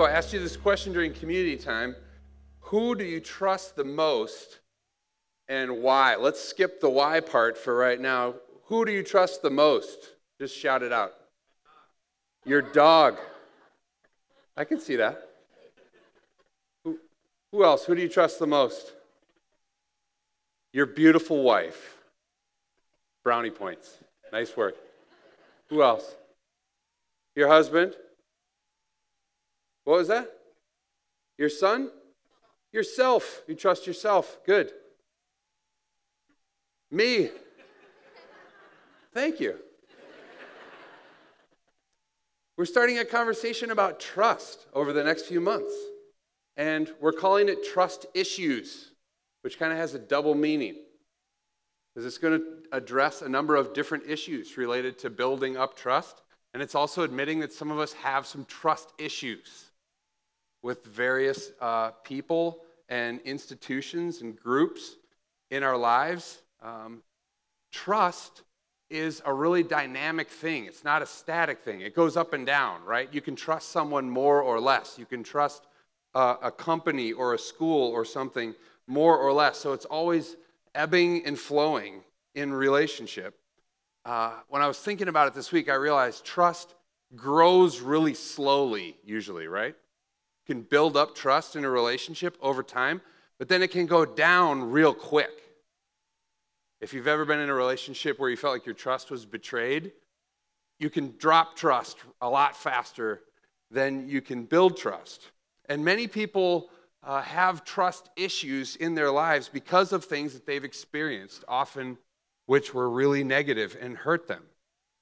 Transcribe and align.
So 0.00 0.06
I 0.06 0.12
asked 0.12 0.32
you 0.32 0.40
this 0.40 0.56
question 0.56 0.94
during 0.94 1.12
community 1.12 1.58
time 1.58 1.94
Who 2.60 2.94
do 2.94 3.04
you 3.04 3.20
trust 3.20 3.76
the 3.76 3.84
most 3.84 4.60
and 5.46 5.82
why? 5.82 6.16
Let's 6.16 6.40
skip 6.42 6.80
the 6.80 6.88
why 6.88 7.20
part 7.20 7.58
for 7.58 7.76
right 7.76 8.00
now. 8.00 8.36
Who 8.68 8.86
do 8.86 8.92
you 8.92 9.02
trust 9.02 9.42
the 9.42 9.50
most? 9.50 9.98
Just 10.40 10.56
shout 10.56 10.82
it 10.82 10.90
out. 10.90 11.12
Your 12.46 12.62
dog. 12.62 13.18
I 14.56 14.64
can 14.64 14.80
see 14.80 14.96
that. 14.96 15.20
Who, 16.82 16.98
who 17.52 17.62
else? 17.62 17.84
Who 17.84 17.94
do 17.94 18.00
you 18.00 18.08
trust 18.08 18.38
the 18.38 18.46
most? 18.46 18.94
Your 20.72 20.86
beautiful 20.86 21.42
wife. 21.42 21.98
Brownie 23.22 23.50
points. 23.50 23.98
Nice 24.32 24.56
work. 24.56 24.76
Who 25.68 25.82
else? 25.82 26.14
Your 27.36 27.48
husband? 27.48 27.96
What 29.84 29.98
was 29.98 30.08
that? 30.08 30.30
Your 31.38 31.48
son? 31.48 31.90
Yourself. 32.72 33.42
You 33.48 33.54
trust 33.54 33.86
yourself. 33.86 34.38
Good. 34.44 34.72
Me. 36.90 37.30
Thank 39.14 39.40
you. 39.40 39.56
We're 42.56 42.66
starting 42.66 42.98
a 42.98 43.04
conversation 43.04 43.70
about 43.70 44.00
trust 44.00 44.66
over 44.74 44.92
the 44.92 45.02
next 45.02 45.22
few 45.22 45.40
months. 45.40 45.72
And 46.56 46.92
we're 47.00 47.12
calling 47.12 47.48
it 47.48 47.64
trust 47.64 48.04
issues, 48.12 48.92
which 49.40 49.58
kind 49.58 49.72
of 49.72 49.78
has 49.78 49.94
a 49.94 49.98
double 49.98 50.34
meaning. 50.34 50.76
Because 51.94 52.06
it's 52.06 52.18
going 52.18 52.38
to 52.38 52.46
address 52.70 53.22
a 53.22 53.28
number 53.28 53.56
of 53.56 53.72
different 53.72 54.04
issues 54.06 54.58
related 54.58 54.98
to 55.00 55.10
building 55.10 55.56
up 55.56 55.74
trust. 55.74 56.20
And 56.52 56.62
it's 56.62 56.74
also 56.74 57.02
admitting 57.02 57.40
that 57.40 57.52
some 57.52 57.70
of 57.70 57.78
us 57.78 57.94
have 57.94 58.26
some 58.26 58.44
trust 58.44 58.92
issues 58.98 59.69
with 60.62 60.84
various 60.84 61.52
uh, 61.60 61.90
people 62.04 62.60
and 62.88 63.20
institutions 63.20 64.20
and 64.20 64.36
groups 64.36 64.96
in 65.50 65.62
our 65.62 65.76
lives. 65.76 66.42
Um, 66.62 67.02
trust 67.72 68.42
is 68.90 69.22
a 69.24 69.32
really 69.32 69.62
dynamic 69.62 70.28
thing. 70.28 70.66
It's 70.66 70.84
not 70.84 71.00
a 71.00 71.06
static 71.06 71.60
thing. 71.60 71.80
It 71.80 71.94
goes 71.94 72.16
up 72.16 72.32
and 72.32 72.44
down, 72.44 72.84
right? 72.84 73.08
You 73.12 73.20
can 73.20 73.36
trust 73.36 73.70
someone 73.70 74.10
more 74.10 74.42
or 74.42 74.60
less. 74.60 74.98
You 74.98 75.06
can 75.06 75.22
trust 75.22 75.66
uh, 76.14 76.36
a 76.42 76.50
company 76.50 77.12
or 77.12 77.34
a 77.34 77.38
school 77.38 77.90
or 77.90 78.04
something 78.04 78.54
more 78.88 79.16
or 79.16 79.32
less. 79.32 79.58
So 79.58 79.72
it's 79.72 79.84
always 79.84 80.36
ebbing 80.74 81.24
and 81.24 81.38
flowing 81.38 82.02
in 82.34 82.52
relationship. 82.52 83.38
Uh, 84.04 84.32
when 84.48 84.62
I 84.62 84.66
was 84.66 84.78
thinking 84.78 85.08
about 85.08 85.28
it 85.28 85.34
this 85.34 85.52
week, 85.52 85.68
I 85.68 85.74
realized 85.74 86.24
trust 86.24 86.74
grows 87.14 87.80
really 87.80 88.14
slowly, 88.14 88.96
usually, 89.04 89.46
right? 89.46 89.76
Can 90.46 90.62
build 90.62 90.96
up 90.96 91.14
trust 91.14 91.56
in 91.56 91.64
a 91.64 91.70
relationship 91.70 92.36
over 92.40 92.62
time, 92.62 93.00
but 93.38 93.48
then 93.48 93.62
it 93.62 93.70
can 93.70 93.86
go 93.86 94.04
down 94.04 94.70
real 94.70 94.94
quick. 94.94 95.30
If 96.80 96.94
you've 96.94 97.06
ever 97.06 97.24
been 97.24 97.40
in 97.40 97.50
a 97.50 97.54
relationship 97.54 98.18
where 98.18 98.30
you 98.30 98.36
felt 98.36 98.54
like 98.54 98.66
your 98.66 98.74
trust 98.74 99.10
was 99.10 99.26
betrayed, 99.26 99.92
you 100.78 100.88
can 100.88 101.14
drop 101.18 101.54
trust 101.56 101.98
a 102.20 102.28
lot 102.28 102.56
faster 102.56 103.20
than 103.70 104.08
you 104.08 104.20
can 104.20 104.44
build 104.44 104.76
trust. 104.76 105.30
And 105.68 105.84
many 105.84 106.06
people 106.08 106.70
uh, 107.02 107.22
have 107.22 107.64
trust 107.64 108.10
issues 108.16 108.76
in 108.76 108.94
their 108.94 109.10
lives 109.10 109.48
because 109.48 109.92
of 109.92 110.04
things 110.04 110.32
that 110.32 110.46
they've 110.46 110.64
experienced, 110.64 111.44
often 111.46 111.98
which 112.46 112.74
were 112.74 112.90
really 112.90 113.22
negative 113.22 113.76
and 113.80 113.96
hurt 113.96 114.26
them. 114.26 114.42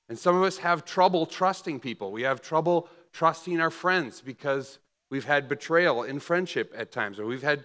And 0.08 0.18
some 0.18 0.36
of 0.36 0.42
us 0.42 0.58
have 0.58 0.84
trouble 0.84 1.26
trusting 1.26 1.80
people. 1.80 2.12
We 2.12 2.22
have 2.22 2.42
trouble 2.42 2.88
trusting 3.12 3.60
our 3.60 3.70
friends 3.70 4.20
because 4.20 4.78
we've 5.10 5.24
had 5.24 5.48
betrayal 5.48 6.02
in 6.02 6.20
friendship 6.20 6.72
at 6.76 6.92
times, 6.92 7.18
or 7.18 7.26
we've 7.26 7.42
had 7.42 7.64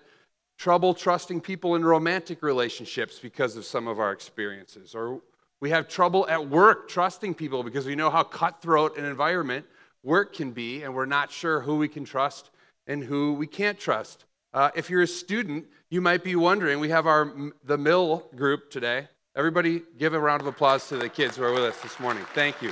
trouble 0.57 0.93
trusting 0.93 1.41
people 1.41 1.75
in 1.75 1.83
romantic 1.83 2.41
relationships 2.43 3.19
because 3.19 3.55
of 3.55 3.65
some 3.65 3.87
of 3.87 3.99
our 3.99 4.11
experiences, 4.11 4.95
or 4.95 5.21
we 5.59 5.69
have 5.69 5.87
trouble 5.87 6.27
at 6.27 6.49
work 6.49 6.89
trusting 6.89 7.33
people 7.33 7.63
because 7.63 7.85
we 7.85 7.95
know 7.95 8.09
how 8.09 8.23
cutthroat 8.23 8.97
an 8.97 9.05
environment 9.05 9.65
work 10.03 10.33
can 10.33 10.51
be, 10.51 10.83
and 10.83 10.93
we're 10.93 11.05
not 11.05 11.31
sure 11.31 11.61
who 11.61 11.77
we 11.77 11.87
can 11.87 12.03
trust 12.03 12.49
and 12.87 13.03
who 13.03 13.33
we 13.33 13.47
can't 13.47 13.79
trust. 13.79 14.25
Uh, 14.53 14.69
if 14.75 14.89
you're 14.89 15.01
a 15.01 15.07
student, 15.07 15.65
you 15.89 16.01
might 16.01 16.23
be 16.23 16.35
wondering. 16.35 16.79
We 16.79 16.89
have 16.89 17.07
our 17.07 17.33
the 17.63 17.77
Mill 17.77 18.29
group 18.35 18.69
today. 18.69 19.07
Everybody, 19.35 19.81
give 19.97 20.13
a 20.13 20.19
round 20.19 20.41
of 20.41 20.47
applause 20.47 20.87
to 20.89 20.97
the 20.97 21.09
kids 21.09 21.37
who 21.37 21.43
are 21.43 21.53
with 21.53 21.63
us 21.63 21.79
this 21.81 21.99
morning. 21.99 22.23
Thank 22.33 22.61
you. 22.61 22.71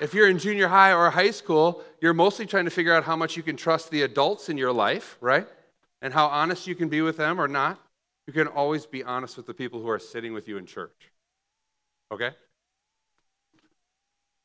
If 0.00 0.14
you're 0.14 0.28
in 0.28 0.38
junior 0.38 0.68
high 0.68 0.92
or 0.92 1.10
high 1.10 1.30
school, 1.30 1.82
you're 2.00 2.14
mostly 2.14 2.46
trying 2.46 2.64
to 2.64 2.70
figure 2.70 2.92
out 2.92 3.04
how 3.04 3.16
much 3.16 3.36
you 3.36 3.42
can 3.42 3.56
trust 3.56 3.90
the 3.90 4.02
adults 4.02 4.48
in 4.48 4.56
your 4.58 4.72
life, 4.72 5.16
right? 5.20 5.46
And 6.00 6.12
how 6.12 6.26
honest 6.26 6.66
you 6.66 6.74
can 6.74 6.88
be 6.88 7.02
with 7.02 7.16
them 7.16 7.40
or 7.40 7.46
not. 7.46 7.80
You 8.26 8.32
can 8.32 8.46
always 8.46 8.86
be 8.86 9.04
honest 9.04 9.36
with 9.36 9.46
the 9.46 9.54
people 9.54 9.80
who 9.80 9.88
are 9.88 9.98
sitting 9.98 10.32
with 10.32 10.48
you 10.48 10.56
in 10.56 10.66
church. 10.66 11.10
Okay? 12.10 12.30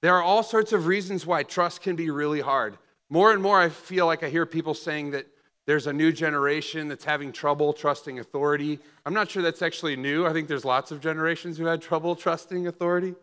There 0.01 0.15
are 0.15 0.21
all 0.21 0.43
sorts 0.43 0.73
of 0.73 0.85
reasons 0.85 1.25
why 1.25 1.43
trust 1.43 1.81
can 1.81 1.95
be 1.95 2.09
really 2.09 2.41
hard. 2.41 2.77
More 3.09 3.31
and 3.31 3.41
more, 3.41 3.59
I 3.59 3.69
feel 3.69 4.05
like 4.05 4.23
I 4.23 4.29
hear 4.29 4.45
people 4.45 4.73
saying 4.73 5.11
that 5.11 5.25
there's 5.65 5.87
a 5.87 5.93
new 5.93 6.11
generation 6.11 6.87
that's 6.87 7.03
having 7.03 7.31
trouble 7.31 7.73
trusting 7.73 8.19
authority. 8.19 8.79
I'm 9.05 9.13
not 9.13 9.29
sure 9.29 9.43
that's 9.43 9.61
actually 9.61 9.95
new. 9.95 10.25
I 10.25 10.33
think 10.33 10.47
there's 10.47 10.65
lots 10.65 10.91
of 10.91 11.01
generations 11.01 11.57
who 11.57 11.65
had 11.65 11.81
trouble 11.81 12.15
trusting 12.15 12.67
authority. 12.67 13.15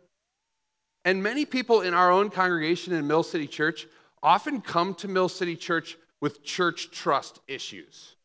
And 1.05 1.23
many 1.23 1.45
people 1.45 1.83
in 1.83 1.95
our 1.95 2.11
own 2.11 2.31
congregation 2.31 2.93
in 2.93 3.07
Mill 3.07 3.23
City 3.23 3.47
Church 3.47 3.87
often 4.23 4.61
come 4.61 4.95
to 4.95 5.09
Mill 5.09 5.29
City 5.29 5.55
Church 5.55 5.99
with 6.21 6.43
church 6.43 6.91
trust 6.91 7.41
issues. 7.47 8.17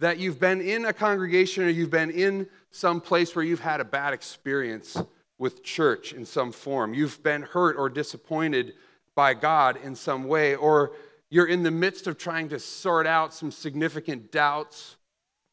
That 0.00 0.18
you've 0.18 0.38
been 0.38 0.60
in 0.60 0.84
a 0.84 0.92
congregation 0.92 1.64
or 1.64 1.68
you've 1.68 1.90
been 1.90 2.10
in 2.10 2.48
some 2.70 3.00
place 3.00 3.34
where 3.34 3.44
you've 3.44 3.60
had 3.60 3.80
a 3.80 3.84
bad 3.84 4.12
experience 4.12 4.96
with 5.38 5.64
church 5.64 6.12
in 6.12 6.24
some 6.24 6.52
form. 6.52 6.94
You've 6.94 7.22
been 7.22 7.42
hurt 7.42 7.76
or 7.76 7.88
disappointed 7.88 8.74
by 9.14 9.34
God 9.34 9.78
in 9.82 9.94
some 9.94 10.24
way, 10.24 10.54
or 10.54 10.92
you're 11.30 11.46
in 11.46 11.62
the 11.62 11.70
midst 11.70 12.06
of 12.06 12.18
trying 12.18 12.48
to 12.50 12.58
sort 12.58 13.06
out 13.06 13.34
some 13.34 13.50
significant 13.50 14.30
doubts 14.30 14.96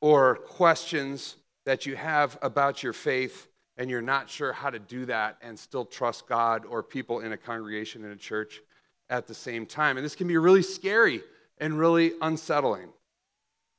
or 0.01 0.35
questions 0.35 1.35
that 1.65 1.85
you 1.85 1.95
have 1.95 2.37
about 2.41 2.83
your 2.83 2.93
faith, 2.93 3.47
and 3.81 3.89
you're 3.89 3.99
not 3.99 4.29
sure 4.29 4.53
how 4.53 4.69
to 4.69 4.77
do 4.77 5.07
that 5.07 5.37
and 5.41 5.57
still 5.57 5.85
trust 5.85 6.27
God 6.27 6.67
or 6.67 6.83
people 6.83 7.21
in 7.21 7.31
a 7.31 7.37
congregation 7.37 8.05
in 8.05 8.11
a 8.11 8.15
church 8.15 8.61
at 9.09 9.25
the 9.25 9.33
same 9.33 9.65
time. 9.65 9.97
And 9.97 10.05
this 10.05 10.15
can 10.15 10.27
be 10.27 10.37
really 10.37 10.61
scary 10.61 11.23
and 11.57 11.79
really 11.79 12.11
unsettling. 12.21 12.89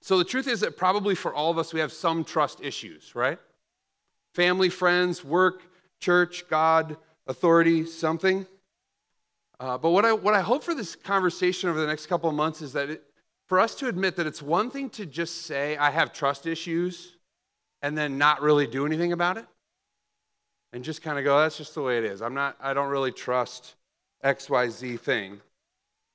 So, 0.01 0.19
the 0.19 0.25
truth 0.25 0.49
is 0.49 0.59
that 0.59 0.77
probably 0.77 1.15
for 1.15 1.33
all 1.33 1.53
of 1.53 1.59
us, 1.59 1.73
we 1.73 1.79
have 1.79 1.93
some 1.93 2.25
trust 2.25 2.61
issues, 2.61 3.15
right? 3.15 3.39
Family, 4.35 4.71
friends, 4.71 5.25
work, 5.25 5.63
church, 6.01 6.49
God, 6.51 6.97
authority, 7.29 7.87
something. 7.87 8.45
Uh, 9.61 9.79
but 9.79 9.91
what 9.91 10.05
I, 10.05 10.15
what 10.15 10.35
I 10.35 10.41
hope 10.41 10.65
for 10.65 10.75
this 10.75 10.97
conversation 10.97 11.71
over 11.71 11.81
the 11.81 11.87
next 11.87 12.07
couple 12.07 12.29
of 12.29 12.35
months 12.35 12.61
is 12.61 12.73
that 12.73 12.91
it, 12.91 13.05
for 13.47 13.61
us 13.61 13.77
to 13.77 13.87
admit 13.87 14.17
that 14.17 14.27
it's 14.27 14.43
one 14.43 14.69
thing 14.69 14.91
to 14.91 15.07
just 15.07 15.43
say, 15.43 15.77
I 15.77 15.91
have 15.91 16.13
trust 16.13 16.45
issues, 16.45 17.19
and 17.83 17.97
then 17.97 18.19
not 18.19 18.43
really 18.43 18.67
do 18.67 18.85
anything 18.85 19.13
about 19.13 19.39
it. 19.39 19.47
And 20.73 20.83
just 20.83 21.03
kind 21.03 21.19
of 21.19 21.25
go, 21.25 21.39
that's 21.39 21.59
just 21.59 21.75
the 21.75 21.83
way 21.83 21.99
it 21.99 22.05
is. 22.05 22.23
I'm 22.23 22.35
not, 22.35 22.57
I 22.61 22.73
don't 22.73 22.89
really 22.89 23.13
trust 23.13 23.75
XYZ 24.25 24.99
thing. 25.01 25.41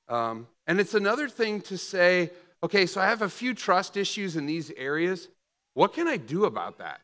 Um, 0.08 0.48
and 0.66 0.80
it's 0.80 0.94
another 0.94 1.28
thing 1.28 1.60
to 1.62 1.78
say, 1.78 2.30
okay, 2.62 2.86
so 2.86 3.00
I 3.00 3.06
have 3.06 3.22
a 3.22 3.28
few 3.28 3.54
trust 3.54 3.96
issues 3.96 4.36
in 4.36 4.46
these 4.46 4.70
areas. 4.72 5.28
What 5.74 5.92
can 5.92 6.08
I 6.08 6.16
do 6.16 6.44
about 6.44 6.78
that? 6.78 7.00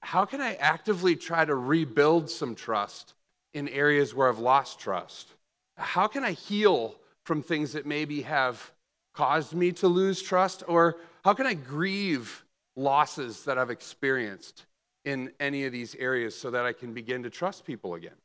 How 0.00 0.24
can 0.24 0.40
I 0.40 0.54
actively 0.54 1.16
try 1.16 1.44
to 1.44 1.54
rebuild 1.54 2.30
some 2.30 2.54
trust 2.54 3.14
in 3.52 3.68
areas 3.68 4.14
where 4.14 4.28
I've 4.28 4.38
lost 4.38 4.78
trust? 4.78 5.28
How 5.76 6.06
can 6.06 6.24
I 6.24 6.32
heal 6.32 6.94
from 7.24 7.42
things 7.42 7.72
that 7.72 7.84
maybe 7.84 8.22
have 8.22 8.70
caused 9.12 9.52
me 9.52 9.72
to 9.72 9.88
lose 9.88 10.22
trust? 10.22 10.62
Or 10.66 10.96
how 11.24 11.34
can 11.34 11.46
I 11.46 11.54
grieve 11.54 12.44
losses 12.76 13.44
that 13.44 13.58
I've 13.58 13.70
experienced 13.70 14.64
in 15.04 15.32
any 15.40 15.64
of 15.64 15.72
these 15.72 15.94
areas 15.96 16.38
so 16.38 16.50
that 16.50 16.64
I 16.64 16.72
can 16.72 16.92
begin 16.92 17.22
to 17.22 17.30
trust 17.30 17.64
people 17.64 17.94
again? 17.94 18.16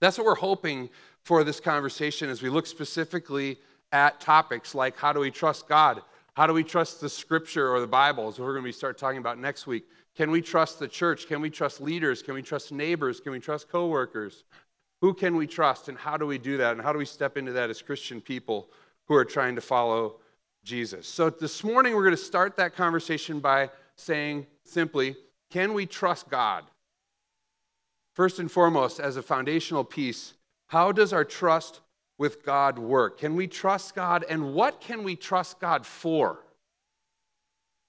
That's 0.00 0.18
what 0.18 0.26
we're 0.26 0.34
hoping 0.34 0.90
for 1.22 1.44
this 1.44 1.60
conversation 1.60 2.28
as 2.28 2.42
we 2.42 2.48
look 2.48 2.66
specifically 2.66 3.58
at 3.92 4.20
topics 4.20 4.74
like 4.74 4.96
how 4.96 5.12
do 5.12 5.20
we 5.20 5.30
trust 5.30 5.68
God? 5.68 6.02
How 6.34 6.46
do 6.46 6.54
we 6.54 6.64
trust 6.64 7.00
the 7.00 7.10
scripture 7.10 7.68
or 7.68 7.80
the 7.80 7.86
Bible, 7.86 8.26
as 8.26 8.38
we're 8.38 8.52
going 8.52 8.64
to 8.64 8.68
be 8.68 8.72
start 8.72 8.96
talking 8.96 9.18
about 9.18 9.38
next 9.38 9.66
week? 9.66 9.84
Can 10.16 10.30
we 10.30 10.40
trust 10.40 10.78
the 10.78 10.88
church? 10.88 11.26
Can 11.26 11.40
we 11.40 11.50
trust 11.50 11.80
leaders? 11.80 12.22
Can 12.22 12.34
we 12.34 12.42
trust 12.42 12.72
neighbors? 12.72 13.20
Can 13.20 13.32
we 13.32 13.38
trust 13.38 13.68
coworkers? 13.68 14.44
Who 15.02 15.14
can 15.14 15.36
we 15.36 15.46
trust 15.46 15.88
and 15.88 15.98
how 15.98 16.16
do 16.16 16.26
we 16.26 16.38
do 16.38 16.56
that? 16.58 16.72
And 16.72 16.80
how 16.80 16.92
do 16.92 16.98
we 16.98 17.04
step 17.04 17.36
into 17.36 17.52
that 17.52 17.70
as 17.70 17.82
Christian 17.82 18.20
people 18.20 18.68
who 19.08 19.14
are 19.14 19.24
trying 19.24 19.56
to 19.56 19.60
follow 19.60 20.20
Jesus? 20.64 21.06
So 21.06 21.28
this 21.28 21.62
morning 21.64 21.94
we're 21.94 22.04
going 22.04 22.16
to 22.16 22.22
start 22.22 22.56
that 22.56 22.74
conversation 22.74 23.40
by 23.40 23.70
saying 23.96 24.46
simply, 24.64 25.16
can 25.52 25.74
we 25.74 25.84
trust 25.86 26.30
God? 26.30 26.64
First 28.14 28.38
and 28.38 28.50
foremost, 28.50 29.00
as 29.00 29.16
a 29.16 29.22
foundational 29.22 29.84
piece, 29.84 30.34
How 30.72 30.90
does 30.90 31.12
our 31.12 31.26
trust 31.26 31.80
with 32.16 32.46
God 32.46 32.78
work? 32.78 33.18
Can 33.18 33.36
we 33.36 33.46
trust 33.46 33.94
God? 33.94 34.24
And 34.26 34.54
what 34.54 34.80
can 34.80 35.04
we 35.04 35.16
trust 35.16 35.60
God 35.60 35.84
for? 35.84 36.38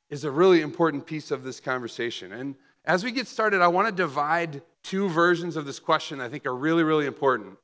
Is 0.10 0.26
a 0.26 0.32
really 0.32 0.60
important 0.60 1.06
piece 1.06 1.32
of 1.32 1.44
this 1.44 1.62
conversation. 1.62 2.34
And 2.34 2.56
as 2.84 3.02
we 3.02 3.12
get 3.12 3.28
started, 3.28 3.62
I 3.62 3.70
want 3.70 3.88
to 3.88 3.94
divide 3.94 4.62
two 4.84 5.08
versions 5.08 5.56
of 5.56 5.66
this 5.66 5.80
question 5.80 6.20
I 6.20 6.28
think 6.28 6.46
are 6.46 6.54
really, 6.54 6.84
really 6.84 7.06
important. 7.06 7.58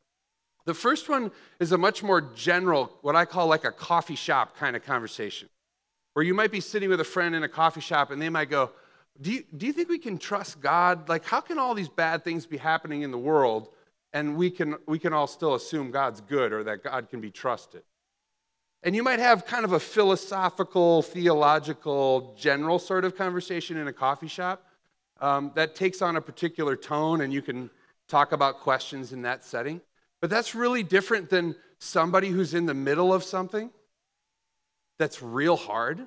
The 0.63 0.73
first 0.73 1.09
one 1.09 1.31
is 1.59 1.73
a 1.73 1.77
much 1.77 2.01
more 2.01 2.21
general, 2.21 2.89
what 3.01 3.17
I 3.17 3.25
call 3.25 3.47
like 3.47 3.65
a 3.65 3.73
coffee 3.73 4.15
shop 4.15 4.55
kind 4.55 4.73
of 4.73 4.85
conversation, 4.85 5.49
where 6.13 6.23
you 6.23 6.33
might 6.33 6.51
be 6.51 6.61
sitting 6.61 6.87
with 6.87 7.01
a 7.01 7.03
friend 7.03 7.35
in 7.35 7.43
a 7.43 7.49
coffee 7.49 7.81
shop 7.81 8.09
and 8.09 8.21
they 8.21 8.29
might 8.29 8.49
go, 8.49 8.71
do 9.21 9.31
you, 9.31 9.43
do 9.55 9.65
you 9.65 9.73
think 9.73 9.89
we 9.89 9.99
can 9.99 10.17
trust 10.17 10.61
God? 10.61 11.09
Like, 11.09 11.25
how 11.25 11.41
can 11.41 11.59
all 11.59 11.73
these 11.73 11.89
bad 11.89 12.23
things 12.23 12.45
be 12.45 12.57
happening 12.57 13.01
in 13.01 13.11
the 13.11 13.17
world 13.17 13.69
and 14.13 14.37
we 14.37 14.49
can, 14.49 14.75
we 14.87 14.97
can 14.97 15.13
all 15.13 15.27
still 15.27 15.55
assume 15.55 15.91
God's 15.91 16.21
good 16.21 16.53
or 16.53 16.63
that 16.63 16.83
God 16.83 17.09
can 17.09 17.19
be 17.19 17.29
trusted? 17.29 17.83
And 18.81 18.95
you 18.95 19.03
might 19.03 19.19
have 19.19 19.45
kind 19.45 19.65
of 19.65 19.73
a 19.73 19.79
philosophical, 19.79 21.01
theological, 21.01 22.33
general 22.39 22.79
sort 22.79 23.03
of 23.03 23.15
conversation 23.15 23.75
in 23.75 23.87
a 23.89 23.93
coffee 23.93 24.29
shop 24.29 24.63
um, 25.19 25.51
that 25.55 25.75
takes 25.75 26.01
on 26.01 26.15
a 26.15 26.21
particular 26.21 26.77
tone, 26.77 27.19
and 27.19 27.33
you 27.33 27.41
can 27.41 27.69
talk 28.07 28.31
about 28.31 28.61
questions 28.61 29.11
in 29.11 29.23
that 29.23 29.43
setting. 29.43 29.81
But 30.21 30.29
that's 30.29 30.55
really 30.55 30.83
different 30.83 31.29
than 31.29 31.55
somebody 31.79 32.29
who's 32.29 32.53
in 32.53 32.65
the 32.65 32.73
middle 32.73 33.13
of 33.13 33.23
something 33.23 33.69
that's 34.97 35.21
real 35.21 35.57
hard, 35.57 36.05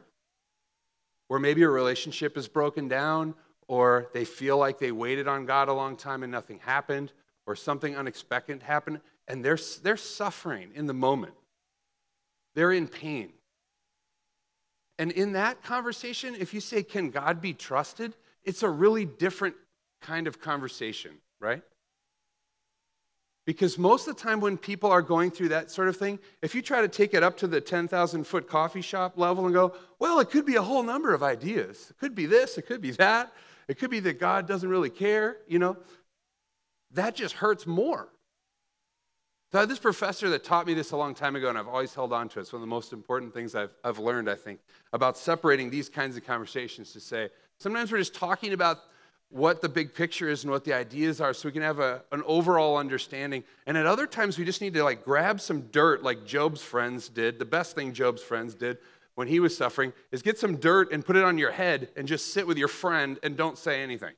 where 1.32 1.40
maybe 1.40 1.62
a 1.62 1.68
relationship 1.70 2.36
is 2.36 2.46
broken 2.46 2.88
down, 2.88 3.34
or 3.66 4.10
they 4.12 4.22
feel 4.22 4.58
like 4.58 4.78
they 4.78 4.92
waited 4.92 5.26
on 5.26 5.46
God 5.46 5.70
a 5.70 5.72
long 5.72 5.96
time 5.96 6.22
and 6.22 6.30
nothing 6.30 6.58
happened, 6.58 7.10
or 7.46 7.56
something 7.56 7.96
unexpected 7.96 8.62
happened, 8.62 9.00
and 9.26 9.42
they're, 9.42 9.58
they're 9.82 9.96
suffering 9.96 10.72
in 10.74 10.86
the 10.86 10.92
moment. 10.92 11.32
They're 12.54 12.72
in 12.72 12.86
pain. 12.86 13.32
And 14.98 15.10
in 15.10 15.32
that 15.32 15.62
conversation, 15.62 16.36
if 16.38 16.52
you 16.52 16.60
say, 16.60 16.82
Can 16.82 17.08
God 17.08 17.40
be 17.40 17.54
trusted? 17.54 18.12
it's 18.44 18.62
a 18.62 18.68
really 18.68 19.06
different 19.06 19.54
kind 20.02 20.26
of 20.26 20.38
conversation, 20.38 21.12
right? 21.40 21.62
Because 23.44 23.76
most 23.76 24.06
of 24.06 24.16
the 24.16 24.22
time, 24.22 24.40
when 24.40 24.56
people 24.56 24.90
are 24.90 25.02
going 25.02 25.30
through 25.30 25.48
that 25.48 25.70
sort 25.70 25.88
of 25.88 25.96
thing, 25.96 26.20
if 26.42 26.54
you 26.54 26.62
try 26.62 26.80
to 26.80 26.88
take 26.88 27.12
it 27.12 27.24
up 27.24 27.36
to 27.38 27.48
the 27.48 27.60
10,000 27.60 28.24
foot 28.24 28.48
coffee 28.48 28.82
shop 28.82 29.18
level 29.18 29.46
and 29.46 29.54
go, 29.54 29.74
well, 29.98 30.20
it 30.20 30.30
could 30.30 30.46
be 30.46 30.54
a 30.54 30.62
whole 30.62 30.84
number 30.84 31.12
of 31.12 31.22
ideas. 31.24 31.88
It 31.90 31.98
could 31.98 32.14
be 32.14 32.26
this, 32.26 32.56
it 32.56 32.66
could 32.66 32.80
be 32.80 32.92
that, 32.92 33.32
it 33.66 33.78
could 33.78 33.90
be 33.90 34.00
that 34.00 34.20
God 34.20 34.46
doesn't 34.46 34.68
really 34.68 34.90
care, 34.90 35.38
you 35.48 35.58
know, 35.58 35.76
that 36.92 37.16
just 37.16 37.34
hurts 37.34 37.66
more. 37.66 38.08
So 39.50 39.58
I 39.58 39.62
had 39.62 39.68
this 39.68 39.78
professor 39.78 40.30
that 40.30 40.44
taught 40.44 40.66
me 40.66 40.72
this 40.72 40.92
a 40.92 40.96
long 40.96 41.14
time 41.14 41.36
ago, 41.36 41.48
and 41.48 41.58
I've 41.58 41.68
always 41.68 41.92
held 41.92 42.12
on 42.12 42.28
to 42.30 42.38
it. 42.38 42.42
It's 42.42 42.52
one 42.52 42.62
of 42.62 42.66
the 42.66 42.74
most 42.74 42.92
important 42.92 43.34
things 43.34 43.54
I've, 43.54 43.74
I've 43.84 43.98
learned, 43.98 44.30
I 44.30 44.34
think, 44.34 44.60
about 44.92 45.18
separating 45.18 45.68
these 45.68 45.88
kinds 45.88 46.16
of 46.16 46.24
conversations 46.24 46.92
to 46.92 47.00
say, 47.00 47.28
sometimes 47.58 47.92
we're 47.92 47.98
just 47.98 48.14
talking 48.14 48.52
about 48.52 48.78
what 49.32 49.62
the 49.62 49.68
big 49.68 49.94
picture 49.94 50.28
is 50.28 50.44
and 50.44 50.50
what 50.50 50.62
the 50.62 50.74
ideas 50.74 51.20
are 51.20 51.32
so 51.32 51.48
we 51.48 51.52
can 51.52 51.62
have 51.62 51.78
a, 51.78 52.02
an 52.12 52.22
overall 52.26 52.76
understanding. 52.76 53.42
And 53.66 53.78
at 53.78 53.86
other 53.86 54.06
times, 54.06 54.38
we 54.38 54.44
just 54.44 54.60
need 54.60 54.74
to 54.74 54.84
like 54.84 55.04
grab 55.04 55.40
some 55.40 55.62
dirt 55.72 56.02
like 56.02 56.26
Job's 56.26 56.60
friends 56.60 57.08
did. 57.08 57.38
The 57.38 57.46
best 57.46 57.74
thing 57.74 57.94
Job's 57.94 58.22
friends 58.22 58.54
did 58.54 58.76
when 59.14 59.28
he 59.28 59.40
was 59.40 59.56
suffering 59.56 59.94
is 60.10 60.20
get 60.20 60.38
some 60.38 60.56
dirt 60.56 60.92
and 60.92 61.04
put 61.04 61.16
it 61.16 61.24
on 61.24 61.38
your 61.38 61.50
head 61.50 61.88
and 61.96 62.06
just 62.06 62.34
sit 62.34 62.46
with 62.46 62.58
your 62.58 62.68
friend 62.68 63.18
and 63.22 63.34
don't 63.36 63.56
say 63.56 63.82
anything. 63.82 64.12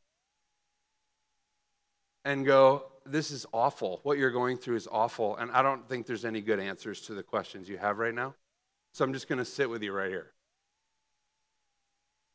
And 2.25 2.45
go, 2.45 2.87
this 3.07 3.31
is 3.31 3.47
awful. 3.53 4.01
What 4.03 4.19
you're 4.19 4.33
going 4.33 4.57
through 4.57 4.77
is 4.77 4.89
awful. 4.91 5.37
And 5.37 5.51
I 5.53 5.63
don't 5.63 5.89
think 5.89 6.07
there's 6.07 6.25
any 6.25 6.41
good 6.41 6.59
answers 6.59 7.03
to 7.03 7.15
the 7.15 7.23
questions 7.23 7.69
you 7.69 7.79
have 7.79 7.99
right 7.99 8.15
now. 8.15 8.35
So 8.93 9.05
I'm 9.05 9.13
just 9.13 9.29
going 9.29 9.39
to 9.39 9.45
sit 9.45 9.71
with 9.71 9.83
you 9.83 9.93
right 9.93 10.11
here. 10.11 10.34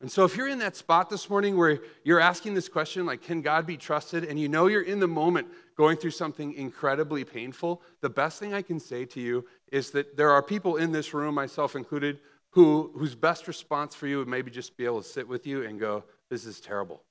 And 0.02 0.10
so, 0.10 0.24
if 0.24 0.38
you're 0.38 0.48
in 0.48 0.60
that 0.60 0.78
spot 0.78 1.10
this 1.10 1.30
morning 1.30 1.58
where 1.58 1.80
you're 2.06 2.22
asking 2.22 2.54
this 2.54 2.70
question, 2.70 3.06
like, 3.06 3.22
can 3.22 3.42
God 3.42 3.66
be 3.68 3.76
trusted? 3.76 4.24
And 4.24 4.40
you 4.40 4.48
know 4.48 4.68
you're 4.68 4.82
in 4.82 5.00
the 5.00 5.08
moment 5.08 5.48
going 5.76 5.98
through 5.98 6.12
something 6.12 6.54
incredibly 6.54 7.26
painful, 7.26 7.82
the 8.02 8.10
best 8.10 8.40
thing 8.40 8.54
I 8.54 8.62
can 8.62 8.80
say 8.80 9.04
to 9.06 9.20
you 9.20 9.46
is 9.72 9.92
that 9.92 10.16
there 10.16 10.32
are 10.32 10.42
people 10.42 10.78
in 10.78 10.94
this 10.94 11.14
room, 11.14 11.36
myself 11.36 11.76
included, 11.76 12.20
who, 12.52 12.92
whose 12.96 13.14
best 13.14 13.48
response 13.48 13.94
for 13.94 14.08
you 14.08 14.20
would 14.20 14.28
maybe 14.28 14.50
just 14.50 14.78
be 14.78 14.86
able 14.86 15.02
to 15.02 15.08
sit 15.08 15.28
with 15.28 15.46
you 15.46 15.66
and 15.66 15.80
go, 15.80 16.06
This 16.30 16.46
is 16.46 16.62
terrible. 16.62 17.04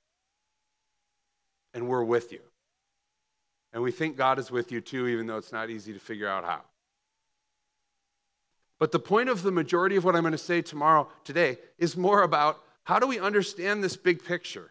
And 1.75 1.89
we're 1.89 2.05
with 2.05 2.33
you. 2.33 2.41
And 3.75 3.83
we 3.83 3.93
think 3.93 4.17
God 4.17 4.39
is 4.39 4.51
with 4.51 4.73
you 4.73 4.81
too, 4.81 5.09
even 5.09 5.27
though 5.27 5.37
it's 5.37 5.53
not 5.53 5.69
easy 5.69 5.93
to 5.93 6.01
figure 6.01 6.27
out 6.27 6.45
how. 6.45 6.63
But 8.79 8.93
the 8.93 8.99
point 8.99 9.29
of 9.29 9.43
the 9.43 9.51
majority 9.51 9.97
of 9.97 10.05
what 10.05 10.17
I'm 10.17 10.23
going 10.23 10.33
to 10.33 10.39
say 10.39 10.63
tomorrow, 10.63 11.09
today, 11.25 11.59
is 11.79 11.97
more 11.97 12.23
about 12.23 12.63
how 12.89 12.99
do 12.99 13.07
we 13.07 13.21
understand 13.21 13.85
this 13.85 13.99
big 13.99 14.25
picture? 14.25 14.71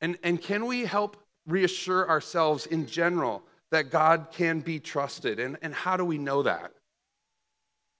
And, 0.00 0.16
and 0.22 0.40
can 0.40 0.66
we 0.66 0.82
help 0.84 1.16
reassure 1.44 2.08
ourselves 2.08 2.66
in 2.66 2.86
general 2.86 3.42
that 3.72 3.90
God 3.90 4.28
can 4.30 4.60
be 4.60 4.78
trusted? 4.78 5.40
And, 5.40 5.58
and 5.62 5.74
how 5.74 5.96
do 5.96 6.04
we 6.04 6.16
know 6.16 6.44
that? 6.44 6.70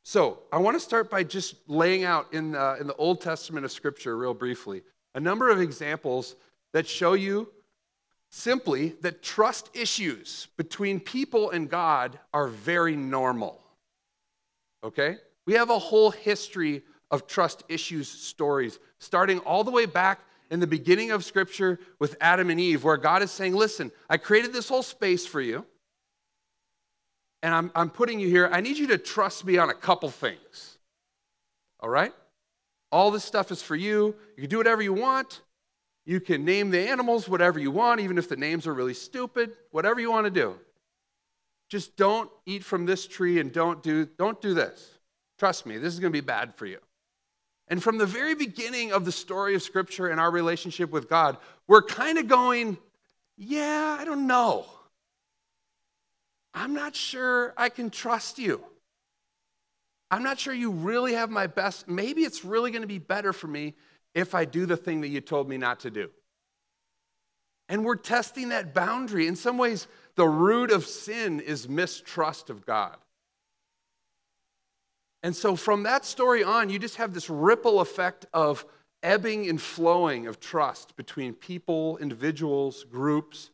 So, 0.04 0.38
I 0.52 0.58
want 0.58 0.76
to 0.76 0.80
start 0.80 1.10
by 1.10 1.24
just 1.24 1.56
laying 1.66 2.04
out 2.04 2.32
in 2.32 2.52
the, 2.52 2.76
in 2.80 2.86
the 2.86 2.94
Old 2.94 3.20
Testament 3.20 3.64
of 3.64 3.72
Scripture, 3.72 4.16
real 4.16 4.34
briefly, 4.34 4.82
a 5.16 5.20
number 5.20 5.50
of 5.50 5.60
examples 5.60 6.36
that 6.72 6.86
show 6.86 7.14
you 7.14 7.48
simply 8.30 8.90
that 9.00 9.20
trust 9.20 9.68
issues 9.74 10.46
between 10.56 11.00
people 11.00 11.50
and 11.50 11.68
God 11.68 12.20
are 12.32 12.46
very 12.46 12.94
normal. 12.94 13.60
Okay? 14.84 15.16
We 15.44 15.54
have 15.54 15.70
a 15.70 15.78
whole 15.78 16.12
history 16.12 16.84
of 17.10 17.26
trust 17.26 17.64
issues 17.68 18.08
stories, 18.08 18.78
starting 18.98 19.38
all 19.40 19.64
the 19.64 19.70
way 19.70 19.86
back 19.86 20.20
in 20.50 20.60
the 20.60 20.66
beginning 20.66 21.10
of 21.10 21.24
Scripture 21.24 21.78
with 21.98 22.16
Adam 22.20 22.50
and 22.50 22.60
Eve, 22.60 22.84
where 22.84 22.96
God 22.96 23.22
is 23.22 23.30
saying, 23.30 23.54
Listen, 23.54 23.92
I 24.08 24.16
created 24.16 24.52
this 24.52 24.68
whole 24.68 24.82
space 24.82 25.26
for 25.26 25.40
you, 25.40 25.64
and 27.42 27.54
I'm, 27.54 27.70
I'm 27.74 27.90
putting 27.90 28.20
you 28.20 28.28
here. 28.28 28.48
I 28.52 28.60
need 28.60 28.78
you 28.78 28.88
to 28.88 28.98
trust 28.98 29.44
me 29.44 29.58
on 29.58 29.70
a 29.70 29.74
couple 29.74 30.10
things. 30.10 30.78
All 31.80 31.88
right? 31.88 32.12
All 32.92 33.10
this 33.10 33.24
stuff 33.24 33.50
is 33.50 33.62
for 33.62 33.76
you. 33.76 34.14
You 34.36 34.42
can 34.42 34.50
do 34.50 34.58
whatever 34.58 34.82
you 34.82 34.92
want. 34.92 35.40
You 36.04 36.20
can 36.20 36.44
name 36.44 36.70
the 36.70 36.88
animals 36.88 37.28
whatever 37.28 37.58
you 37.58 37.70
want, 37.70 38.00
even 38.00 38.18
if 38.18 38.28
the 38.28 38.36
names 38.36 38.66
are 38.66 38.74
really 38.74 38.94
stupid, 38.94 39.52
whatever 39.70 40.00
you 40.00 40.10
want 40.10 40.24
to 40.24 40.30
do. 40.30 40.56
Just 41.68 41.96
don't 41.96 42.28
eat 42.46 42.64
from 42.64 42.84
this 42.84 43.06
tree 43.06 43.38
and 43.38 43.52
don't 43.52 43.82
do, 43.82 44.06
don't 44.18 44.40
do 44.40 44.54
this. 44.54 44.98
Trust 45.38 45.66
me, 45.66 45.78
this 45.78 45.94
is 45.94 46.00
going 46.00 46.12
to 46.12 46.16
be 46.16 46.24
bad 46.24 46.54
for 46.56 46.66
you. 46.66 46.78
And 47.70 47.82
from 47.82 47.98
the 47.98 48.06
very 48.06 48.34
beginning 48.34 48.92
of 48.92 49.04
the 49.04 49.12
story 49.12 49.54
of 49.54 49.62
Scripture 49.62 50.08
and 50.08 50.20
our 50.20 50.30
relationship 50.30 50.90
with 50.90 51.08
God, 51.08 51.36
we're 51.68 51.82
kind 51.82 52.18
of 52.18 52.26
going, 52.26 52.76
yeah, 53.36 53.96
I 53.98 54.04
don't 54.04 54.26
know. 54.26 54.66
I'm 56.52 56.74
not 56.74 56.96
sure 56.96 57.54
I 57.56 57.68
can 57.68 57.90
trust 57.90 58.40
you. 58.40 58.62
I'm 60.10 60.24
not 60.24 60.40
sure 60.40 60.52
you 60.52 60.72
really 60.72 61.14
have 61.14 61.30
my 61.30 61.46
best. 61.46 61.88
Maybe 61.88 62.22
it's 62.22 62.44
really 62.44 62.72
going 62.72 62.82
to 62.82 62.88
be 62.88 62.98
better 62.98 63.32
for 63.32 63.46
me 63.46 63.74
if 64.14 64.34
I 64.34 64.44
do 64.44 64.66
the 64.66 64.76
thing 64.76 65.02
that 65.02 65.08
you 65.08 65.20
told 65.20 65.48
me 65.48 65.56
not 65.56 65.80
to 65.80 65.90
do. 65.90 66.10
And 67.68 67.84
we're 67.84 67.94
testing 67.94 68.48
that 68.48 68.74
boundary. 68.74 69.28
In 69.28 69.36
some 69.36 69.56
ways, 69.56 69.86
the 70.16 70.26
root 70.26 70.72
of 70.72 70.84
sin 70.84 71.38
is 71.38 71.68
mistrust 71.68 72.50
of 72.50 72.66
God. 72.66 72.96
And 75.22 75.36
so 75.36 75.54
from 75.56 75.82
that 75.82 76.04
story 76.04 76.42
on, 76.42 76.70
you 76.70 76.78
just 76.78 76.96
have 76.96 77.12
this 77.12 77.28
ripple 77.28 77.80
effect 77.80 78.26
of 78.32 78.64
ebbing 79.02 79.48
and 79.48 79.60
flowing 79.60 80.26
of 80.26 80.40
trust 80.40 80.96
between 80.96 81.34
people, 81.34 81.98
individuals, 81.98 82.84
groups, 82.84 83.50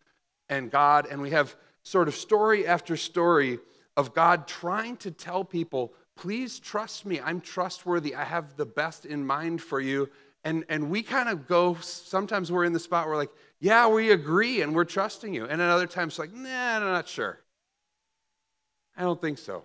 and 0.49 0.71
God. 0.71 1.07
And 1.11 1.21
we 1.21 1.31
have 1.31 1.57
sort 1.83 2.09
of 2.09 2.15
story 2.15 2.67
after 2.67 2.97
story 2.97 3.59
of 3.97 4.15
God 4.15 4.47
trying 4.47 4.97
to 4.99 5.11
tell 5.11 5.45
people, 5.45 5.93
please 6.17 6.59
trust 6.59 7.07
me. 7.07 7.21
I'm 7.21 7.41
trustworthy. 7.41 8.15
I 8.15 8.25
have 8.25 8.57
the 8.57 8.67
best 8.67 9.07
in 9.07 9.27
mind 9.27 9.63
for 9.63 9.81
you. 9.81 10.09
And, 10.45 10.65
and 10.69 10.91
we 10.91 11.03
kind 11.03 11.29
of 11.29 11.49
go, 11.49 11.77
sometimes 11.81 12.53
we're 12.53 12.65
in 12.65 12.73
the 12.73 12.79
spot 12.79 13.09
where, 13.09 13.17
like, 13.17 13.31
yeah, 13.59 13.89
we 13.89 14.13
agree 14.13 14.63
and 14.63 14.75
we're 14.75 14.85
trusting 14.85 15.35
you. 15.35 15.47
And 15.47 15.61
at 15.61 15.69
other 15.69 15.89
times, 15.89 16.19
like, 16.19 16.33
nah, 16.33 16.77
I'm 16.77 16.83
not 16.83 17.09
sure. 17.09 17.41
I 18.97 19.03
don't 19.03 19.21
think 19.21 19.39
so. 19.39 19.65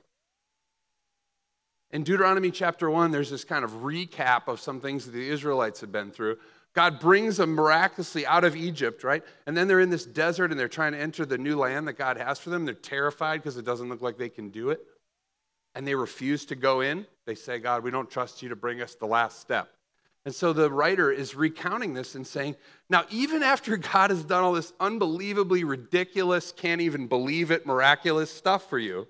In 1.91 2.03
Deuteronomy 2.03 2.51
chapter 2.51 2.89
1, 2.89 3.12
there's 3.12 3.29
this 3.29 3.43
kind 3.43 3.65
of 3.65 3.71
recap 3.71 4.48
of 4.48 4.62
some 4.62 4.79
things 4.79 5.05
that 5.05 5.12
the 5.12 5.29
Israelites 5.29 5.81
had 5.81 5.91
been 5.91 6.12
through. 6.12 6.38
God 6.74 7.01
brings 7.01 7.36
them 7.36 7.51
miraculously 7.51 8.25
out 8.25 8.45
of 8.45 8.55
Egypt, 8.55 9.03
right? 9.03 9.24
And 9.45 9.57
then 9.57 9.67
they're 9.67 9.81
in 9.81 9.89
this 9.89 10.05
desert 10.05 10.51
and 10.51 10.60
they're 10.60 10.69
trying 10.69 10.93
to 10.93 11.00
enter 11.00 11.25
the 11.25 11.38
new 11.38 11.57
land 11.57 11.88
that 11.89 11.93
God 11.93 12.15
has 12.15 12.39
for 12.39 12.50
them. 12.50 12.63
They're 12.63 12.74
terrified 12.74 13.41
because 13.41 13.57
it 13.57 13.65
doesn't 13.65 13.89
look 13.89 14.01
like 14.01 14.17
they 14.17 14.29
can 14.29 14.50
do 14.50 14.69
it. 14.69 14.79
And 15.75 15.86
they 15.86 15.95
refuse 15.95 16.45
to 16.45 16.55
go 16.55 16.79
in. 16.79 17.05
They 17.25 17.36
say, 17.36 17.60
God, 17.60 17.83
we 17.83 17.91
don't 17.91 18.10
trust 18.10 18.41
you 18.41 18.50
to 18.50 18.55
bring 18.55 18.81
us 18.81 18.95
the 18.95 19.05
last 19.05 19.41
step. 19.41 19.69
And 20.24 20.33
so 20.33 20.53
the 20.53 20.71
writer 20.71 21.12
is 21.12 21.36
recounting 21.36 21.93
this 21.93 22.15
and 22.15 22.25
saying, 22.25 22.55
now, 22.89 23.03
even 23.10 23.43
after 23.43 23.75
God 23.75 24.12
has 24.12 24.24
done 24.24 24.43
all 24.43 24.53
this 24.53 24.71
unbelievably 24.79 25.63
ridiculous, 25.65 26.53
can't 26.53 26.79
even 26.79 27.07
believe 27.07 27.51
it, 27.51 27.65
miraculous 27.65 28.31
stuff 28.31 28.69
for 28.69 28.77
you, 28.79 29.07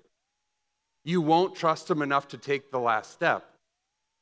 you 1.04 1.20
won't 1.20 1.54
trust 1.54 1.90
Him 1.90 2.02
enough 2.02 2.28
to 2.28 2.38
take 2.38 2.70
the 2.70 2.80
last 2.80 3.12
step. 3.12 3.44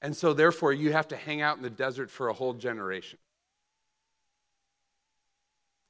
And 0.03 0.17
so, 0.17 0.33
therefore, 0.33 0.73
you 0.73 0.93
have 0.93 1.09
to 1.09 1.17
hang 1.17 1.43
out 1.43 1.57
in 1.57 1.63
the 1.63 1.71
desert 1.71 2.11
for 2.11 2.29
a 2.29 2.33
whole 2.33 2.55
generation. 2.55 3.19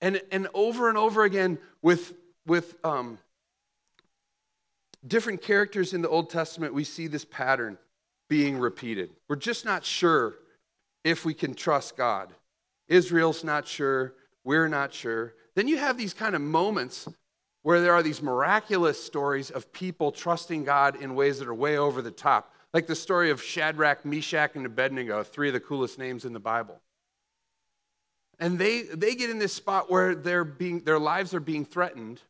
And, 0.01 0.21
and 0.33 0.49
over 0.55 0.89
and 0.89 0.97
over 0.97 1.25
again, 1.25 1.59
with, 1.83 2.15
with 2.47 2.75
um, 2.85 3.19
different 5.07 5.43
characters 5.43 5.93
in 5.93 6.03
the 6.03 6.09
Old 6.09 6.31
Testament, 6.31 6.75
we 6.75 6.85
see 6.85 7.07
this 7.07 7.25
pattern 7.25 7.79
being 8.29 8.59
repeated. 8.59 9.11
We're 9.29 9.37
just 9.37 9.65
not 9.65 9.85
sure 9.85 10.37
if 11.05 11.25
we 11.25 11.35
can 11.35 11.55
trust 11.55 11.97
God. 11.97 12.33
Israel's 12.89 13.45
not 13.45 13.67
sure, 13.67 14.15
we're 14.45 14.69
not 14.69 14.93
sure. 14.93 15.35
Then 15.55 15.69
you 15.69 15.79
have 15.79 15.97
these 15.99 16.15
kind 16.15 16.35
of 16.35 16.41
moments 16.41 17.09
where 17.63 17.81
there 17.81 17.93
are 17.93 18.03
these 18.03 18.23
miraculous 18.23 19.03
stories 19.03 19.51
of 19.51 19.73
people 19.73 20.13
trusting 20.13 20.65
God 20.65 20.97
in 20.97 21.15
ways 21.15 21.39
that 21.39 21.49
are 21.49 21.55
way 21.55 21.77
over 21.77 22.01
the 22.01 22.11
top. 22.11 22.55
Like 22.73 22.87
the 22.87 22.95
story 22.95 23.31
of 23.31 23.43
Shadrach, 23.43 24.05
Meshach, 24.05 24.55
and 24.55 24.65
Abednego, 24.65 25.23
three 25.23 25.49
of 25.49 25.55
the 25.55 25.61
coolest 25.61 25.99
names 25.99 26.25
in 26.25 26.33
the 26.33 26.41
Bible. 26.41 26.81
And 28.39 28.59
they, 28.59 28.83
they 28.83 29.15
get 29.15 29.29
in 29.29 29.39
this 29.39 29.53
spot 29.53 29.91
where 29.91 30.15
they're 30.15 30.45
being, 30.45 30.81
their 30.81 30.99
lives 30.99 31.35
are 31.35 31.41
being 31.41 31.65
threatened. 31.65 32.23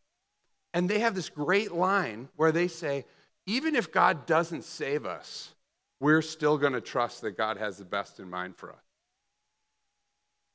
And 0.75 0.89
they 0.89 1.01
have 1.01 1.15
this 1.15 1.29
great 1.29 1.73
line 1.73 2.29
where 2.37 2.53
they 2.53 2.69
say, 2.69 3.05
even 3.47 3.77
if 3.77 3.93
God 3.93 4.27
doesn't 4.27 4.65
save 4.65 5.07
us, 5.07 5.55
we're 6.01 6.23
still 6.23 6.59
going 6.59 6.73
to 6.73 6.81
trust 6.81 7.21
that 7.21 7.37
God 7.37 7.57
has 7.59 7.79
the 7.79 7.85
best 7.85 8.19
in 8.19 8.29
mind 8.29 8.57
for 8.57 8.71
us. 8.71 8.90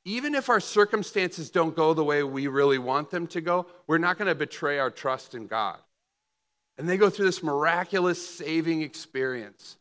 Even 0.06 0.36
if 0.36 0.50
our 0.50 0.60
circumstances 0.60 1.50
don't 1.50 1.76
go 1.76 1.94
the 1.94 2.04
way 2.04 2.24
we 2.24 2.46
really 2.48 2.78
want 2.78 3.10
them 3.10 3.26
to 3.28 3.42
go, 3.42 3.66
we're 3.88 3.98
not 3.98 4.18
going 4.18 4.28
to 4.28 4.36
betray 4.36 4.78
our 4.78 4.92
trust 4.92 5.34
in 5.34 5.48
God. 5.48 5.80
And 6.78 6.88
they 6.88 6.98
go 6.98 7.10
through 7.10 7.26
this 7.26 7.42
miraculous 7.42 8.26
saving 8.26 8.82
experience 8.82 9.78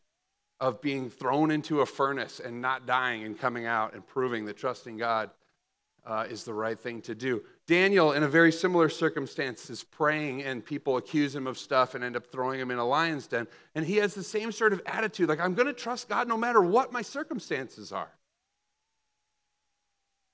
of 0.59 0.81
being 0.81 1.09
thrown 1.09 1.51
into 1.51 1.81
a 1.81 1.85
furnace 1.85 2.39
and 2.39 2.61
not 2.61 2.87
dying 2.87 3.23
and 3.23 3.37
coming 3.37 3.65
out 3.65 3.93
and 3.93 4.05
proving 4.05 4.45
that 4.45 4.57
trusting 4.57 4.97
God 4.97 5.29
uh, 6.05 6.25
is 6.29 6.43
the 6.43 6.53
right 6.53 6.79
thing 6.79 7.01
to 7.01 7.13
do. 7.13 7.43
Daniel, 7.67 8.13
in 8.13 8.23
a 8.23 8.27
very 8.27 8.51
similar 8.51 8.89
circumstance, 8.89 9.69
is 9.69 9.83
praying 9.83 10.43
and 10.43 10.63
people 10.63 10.97
accuse 10.97 11.35
him 11.35 11.45
of 11.45 11.57
stuff 11.57 11.93
and 11.93 12.03
end 12.03 12.15
up 12.15 12.27
throwing 12.27 12.59
him 12.59 12.71
in 12.71 12.77
a 12.77 12.85
lion's 12.85 13.27
den. 13.27 13.47
And 13.73 13.85
he 13.85 13.97
has 13.97 14.13
the 14.13 14.23
same 14.23 14.51
sort 14.51 14.71
of 14.71 14.81
attitude 14.85 15.29
like, 15.29 15.39
I'm 15.39 15.55
going 15.55 15.67
to 15.67 15.73
trust 15.73 16.09
God 16.09 16.27
no 16.27 16.37
matter 16.37 16.61
what 16.61 16.91
my 16.91 17.01
circumstances 17.01 17.91
are. 17.91 18.11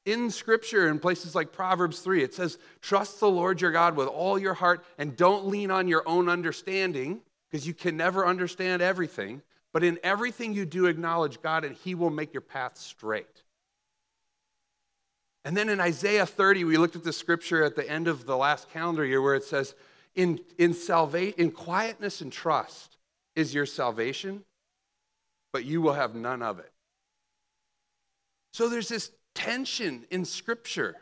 In 0.05 0.31
scripture, 0.31 0.87
in 0.87 0.99
places 0.99 1.35
like 1.35 1.51
Proverbs 1.51 1.99
3, 1.99 2.23
it 2.23 2.33
says, 2.33 2.57
Trust 2.81 3.19
the 3.19 3.29
Lord 3.29 3.61
your 3.61 3.71
God 3.71 3.95
with 3.95 4.07
all 4.07 4.39
your 4.39 4.55
heart 4.55 4.83
and 4.97 5.15
don't 5.15 5.45
lean 5.45 5.69
on 5.69 5.87
your 5.87 6.07
own 6.07 6.27
understanding 6.27 7.21
because 7.49 7.67
you 7.67 7.73
can 7.73 7.97
never 7.97 8.25
understand 8.25 8.81
everything. 8.81 9.43
But 9.73 9.83
in 9.83 9.99
everything 10.03 10.53
you 10.53 10.65
do, 10.65 10.87
acknowledge 10.87 11.41
God 11.41 11.63
and 11.63 11.75
he 11.75 11.93
will 11.93 12.09
make 12.09 12.33
your 12.33 12.41
path 12.41 12.77
straight. 12.77 13.43
And 15.45 15.55
then 15.55 15.69
in 15.69 15.79
Isaiah 15.79 16.25
30, 16.25 16.63
we 16.63 16.77
looked 16.77 16.95
at 16.95 17.03
the 17.03 17.13
scripture 17.13 17.63
at 17.63 17.75
the 17.75 17.89
end 17.89 18.07
of 18.07 18.25
the 18.25 18.37
last 18.37 18.69
calendar 18.69 19.05
year 19.05 19.21
where 19.21 19.35
it 19.35 19.43
says, 19.43 19.75
in, 20.15 20.39
in, 20.57 20.73
salva- 20.73 21.39
in 21.39 21.51
quietness 21.51 22.21
and 22.21 22.31
trust 22.31 22.97
is 23.35 23.53
your 23.53 23.65
salvation, 23.65 24.43
but 25.53 25.63
you 25.63 25.81
will 25.81 25.93
have 25.93 26.15
none 26.15 26.41
of 26.41 26.59
it. 26.59 26.71
So 28.53 28.67
there's 28.67 28.89
this 28.89 29.11
tension 29.35 30.05
in 30.09 30.25
scripture 30.25 30.95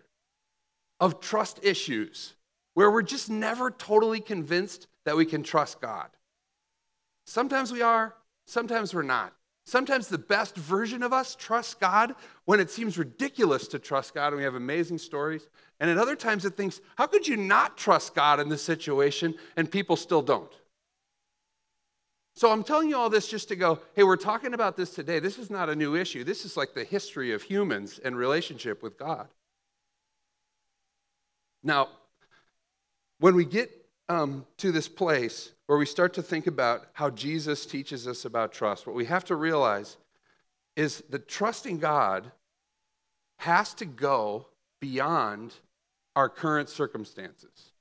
of 0.99 1.19
trust 1.19 1.59
issues 1.63 2.33
where 2.73 2.91
we're 2.91 3.01
just 3.01 3.29
never 3.29 3.71
totally 3.71 4.19
convinced 4.19 4.87
that 5.05 5.17
we 5.17 5.25
can 5.25 5.43
trust 5.43 5.81
God. 5.81 6.09
Sometimes 7.25 7.71
we 7.71 7.81
are, 7.81 8.15
sometimes 8.45 8.93
we're 8.93 9.01
not. 9.01 9.33
Sometimes 9.65 10.07
the 10.07 10.17
best 10.17 10.55
version 10.55 11.03
of 11.03 11.13
us 11.13 11.35
trusts 11.35 11.75
God 11.75 12.15
when 12.45 12.59
it 12.59 12.71
seems 12.71 12.97
ridiculous 12.97 13.67
to 13.67 13.77
trust 13.77 14.15
God, 14.15 14.27
and 14.27 14.37
we 14.37 14.43
have 14.43 14.55
amazing 14.55 14.97
stories. 14.97 15.47
And 15.79 15.91
at 15.91 15.97
other 15.97 16.15
times 16.15 16.43
it 16.43 16.57
thinks, 16.57 16.81
how 16.95 17.05
could 17.05 17.27
you 17.27 17.37
not 17.37 17.77
trust 17.77 18.15
God 18.15 18.39
in 18.39 18.49
this 18.49 18.63
situation? 18.63 19.35
And 19.55 19.71
people 19.71 19.95
still 19.95 20.23
don't. 20.23 20.51
So 22.39 22.49
I'm 22.49 22.63
telling 22.63 22.87
you 22.87 22.95
all 22.95 23.09
this 23.09 23.27
just 23.27 23.49
to 23.49 23.57
go, 23.57 23.81
hey, 23.97 24.03
we're 24.03 24.15
talking 24.15 24.53
about 24.53 24.77
this 24.77 24.91
today. 24.91 25.19
This 25.19 25.37
is 25.37 25.49
not 25.49 25.67
a 25.67 25.75
new 25.75 25.93
issue. 25.93 26.23
This 26.23 26.45
is 26.45 26.55
like 26.55 26.73
the 26.73 26.85
history 26.85 27.33
of 27.33 27.41
humans 27.41 27.99
and 28.01 28.15
relationship 28.15 28.81
with 28.81 28.97
God. 28.97 29.27
Now, 31.63 31.89
when 33.19 33.35
we 33.35 33.43
get 33.43 33.69
um, 34.07 34.45
to 34.55 34.71
this 34.71 34.87
place 34.87 35.51
where 35.65 35.77
we 35.77 35.85
start 35.85 36.13
to 36.13 36.21
think 36.21 36.47
about 36.47 36.87
how 36.93 37.09
Jesus 37.09 37.65
teaches 37.65 38.07
us 38.07 38.23
about 38.23 38.53
trust, 38.53 38.87
what 38.87 38.95
we 38.95 39.03
have 39.03 39.25
to 39.25 39.35
realize 39.35 39.97
is 40.77 41.03
that 41.09 41.27
trusting 41.27 41.79
God 41.79 42.31
has 43.39 43.73
to 43.73 43.85
go 43.85 44.47
beyond 44.79 45.53
our 46.15 46.29
current 46.29 46.69
circumstances. 46.69 47.73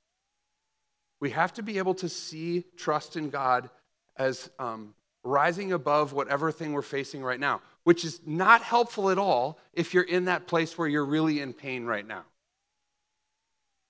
We 1.21 1.29
have 1.29 1.53
to 1.53 1.63
be 1.63 1.77
able 1.77 1.93
to 1.93 2.09
see 2.09 2.65
trust 2.75 3.15
in 3.15 3.29
God 3.29 3.69
as 4.19 4.51
um, 4.59 4.93
rising 5.23 5.71
above 5.71 6.13
whatever 6.13 6.51
thing 6.51 6.73
we're 6.73 6.81
facing 6.81 7.23
right 7.23 7.39
now, 7.39 7.61
which 7.83 8.05
is 8.05 8.19
not 8.25 8.61
helpful 8.61 9.09
at 9.09 9.17
all 9.17 9.57
if 9.73 9.93
you're 9.93 10.03
in 10.03 10.25
that 10.25 10.45
place 10.45 10.77
where 10.77 10.87
you're 10.87 11.05
really 11.05 11.39
in 11.39 11.53
pain 11.53 11.85
right 11.85 12.05
now. 12.05 12.23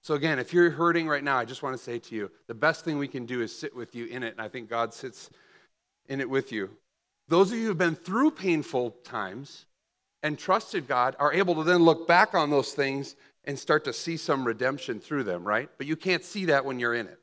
So, 0.02 0.14
again, 0.14 0.40
if 0.40 0.54
you're 0.54 0.70
hurting 0.70 1.08
right 1.08 1.24
now, 1.24 1.38
I 1.38 1.44
just 1.44 1.62
want 1.62 1.76
to 1.76 1.84
say 1.84 2.00
to 2.00 2.16
you 2.16 2.32
the 2.48 2.54
best 2.54 2.86
thing 2.86 2.98
we 2.98 3.08
can 3.08 3.26
do 3.26 3.42
is 3.42 3.58
sit 3.58 3.76
with 3.76 3.96
you 3.96 4.06
in 4.06 4.24
it. 4.24 4.32
And 4.32 4.42
I 4.42 4.48
think 4.48 4.70
God 4.70 4.94
sits 4.94 5.30
in 6.08 6.22
it 6.22 6.30
with 6.30 6.52
you. 6.52 6.70
Those 7.28 7.52
of 7.52 7.58
you 7.58 7.64
who 7.64 7.70
have 7.70 7.78
been 7.78 7.96
through 7.96 8.32
painful 8.32 8.92
times 9.04 9.66
and 10.24 10.40
trusted 10.40 10.88
God 10.88 11.16
are 11.20 11.34
able 11.34 11.56
to 11.56 11.64
then 11.64 11.84
look 11.84 12.08
back 12.08 12.34
on 12.34 12.50
those 12.50 12.74
things 12.74 13.16
and 13.44 13.58
start 13.58 13.84
to 13.86 13.94
see 13.94 14.18
some 14.18 14.46
redemption 14.46 15.00
through 15.00 15.24
them, 15.24 15.44
right? 15.44 15.70
But 15.78 15.88
you 15.88 15.96
can't 15.96 16.24
see 16.24 16.46
that 16.46 16.66
when 16.66 16.80
you're 16.80 16.96
in 16.96 17.08
it. 17.08 17.20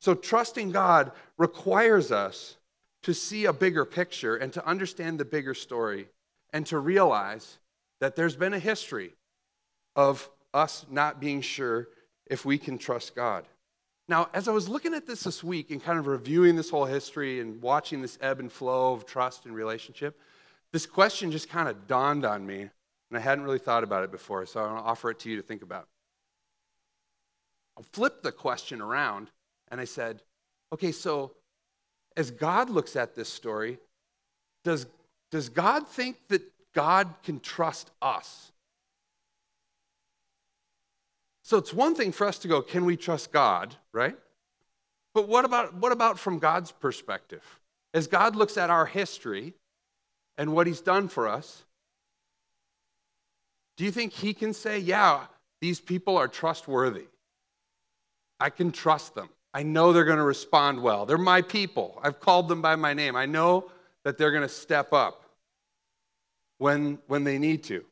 So, 0.00 0.14
trusting 0.14 0.72
God 0.72 1.12
requires 1.36 2.10
us 2.10 2.56
to 3.02 3.14
see 3.14 3.44
a 3.44 3.52
bigger 3.52 3.84
picture 3.84 4.36
and 4.36 4.52
to 4.52 4.66
understand 4.66 5.18
the 5.18 5.24
bigger 5.24 5.54
story 5.54 6.08
and 6.52 6.66
to 6.66 6.78
realize 6.78 7.58
that 8.00 8.16
there's 8.16 8.36
been 8.36 8.54
a 8.54 8.58
history 8.58 9.14
of 9.94 10.28
us 10.52 10.86
not 10.90 11.20
being 11.20 11.40
sure 11.40 11.88
if 12.26 12.44
we 12.44 12.58
can 12.58 12.78
trust 12.78 13.14
God. 13.14 13.44
Now, 14.08 14.28
as 14.34 14.48
I 14.48 14.52
was 14.52 14.68
looking 14.68 14.94
at 14.94 15.06
this 15.06 15.22
this 15.22 15.44
week 15.44 15.70
and 15.70 15.82
kind 15.82 15.98
of 15.98 16.06
reviewing 16.06 16.56
this 16.56 16.70
whole 16.70 16.84
history 16.86 17.40
and 17.40 17.62
watching 17.62 18.02
this 18.02 18.18
ebb 18.20 18.40
and 18.40 18.50
flow 18.50 18.92
of 18.92 19.06
trust 19.06 19.46
and 19.46 19.54
relationship, 19.54 20.18
this 20.72 20.86
question 20.86 21.30
just 21.30 21.48
kind 21.48 21.68
of 21.68 21.86
dawned 21.86 22.24
on 22.24 22.46
me, 22.46 22.60
and 22.62 22.70
I 23.12 23.20
hadn't 23.20 23.44
really 23.44 23.58
thought 23.58 23.84
about 23.84 24.02
it 24.02 24.10
before, 24.10 24.46
so 24.46 24.60
I 24.60 24.72
want 24.72 24.84
to 24.84 24.90
offer 24.90 25.10
it 25.10 25.20
to 25.20 25.30
you 25.30 25.36
to 25.36 25.42
think 25.42 25.62
about. 25.62 25.88
I'll 27.76 27.84
flip 27.92 28.22
the 28.22 28.32
question 28.32 28.80
around 28.80 29.30
and 29.70 29.80
I 29.80 29.84
said, 29.84 30.22
okay, 30.72 30.92
so 30.92 31.32
as 32.16 32.30
God 32.30 32.70
looks 32.70 32.96
at 32.96 33.14
this 33.14 33.28
story, 33.28 33.78
does, 34.64 34.86
does 35.30 35.48
God 35.48 35.86
think 35.86 36.16
that 36.28 36.42
God 36.74 37.08
can 37.22 37.40
trust 37.40 37.90
us? 38.02 38.52
So 41.42 41.56
it's 41.56 41.72
one 41.72 41.94
thing 41.94 42.12
for 42.12 42.26
us 42.26 42.38
to 42.38 42.48
go, 42.48 42.62
can 42.62 42.84
we 42.84 42.96
trust 42.96 43.32
God, 43.32 43.74
right? 43.92 44.16
But 45.14 45.28
what 45.28 45.44
about, 45.44 45.74
what 45.74 45.92
about 45.92 46.18
from 46.18 46.38
God's 46.38 46.70
perspective? 46.70 47.42
As 47.92 48.06
God 48.06 48.36
looks 48.36 48.56
at 48.56 48.70
our 48.70 48.86
history 48.86 49.54
and 50.38 50.52
what 50.52 50.66
He's 50.66 50.80
done 50.80 51.08
for 51.08 51.28
us, 51.28 51.64
do 53.76 53.84
you 53.84 53.90
think 53.90 54.12
He 54.12 54.32
can 54.34 54.52
say, 54.52 54.78
yeah, 54.78 55.26
these 55.60 55.80
people 55.80 56.16
are 56.16 56.28
trustworthy? 56.28 57.06
I 58.38 58.50
can 58.50 58.70
trust 58.70 59.14
them. 59.14 59.28
I 59.52 59.62
know 59.62 59.92
they're 59.92 60.04
going 60.04 60.18
to 60.18 60.24
respond 60.24 60.80
well. 60.80 61.06
They're 61.06 61.18
my 61.18 61.42
people. 61.42 62.00
I've 62.02 62.20
called 62.20 62.48
them 62.48 62.62
by 62.62 62.76
my 62.76 62.94
name. 62.94 63.16
I 63.16 63.26
know 63.26 63.70
that 64.04 64.16
they're 64.16 64.30
going 64.30 64.42
to 64.42 64.48
step 64.48 64.92
up 64.92 65.24
when, 66.58 66.98
when 67.06 67.24
they 67.24 67.38
need 67.38 67.64
to. 67.64 67.84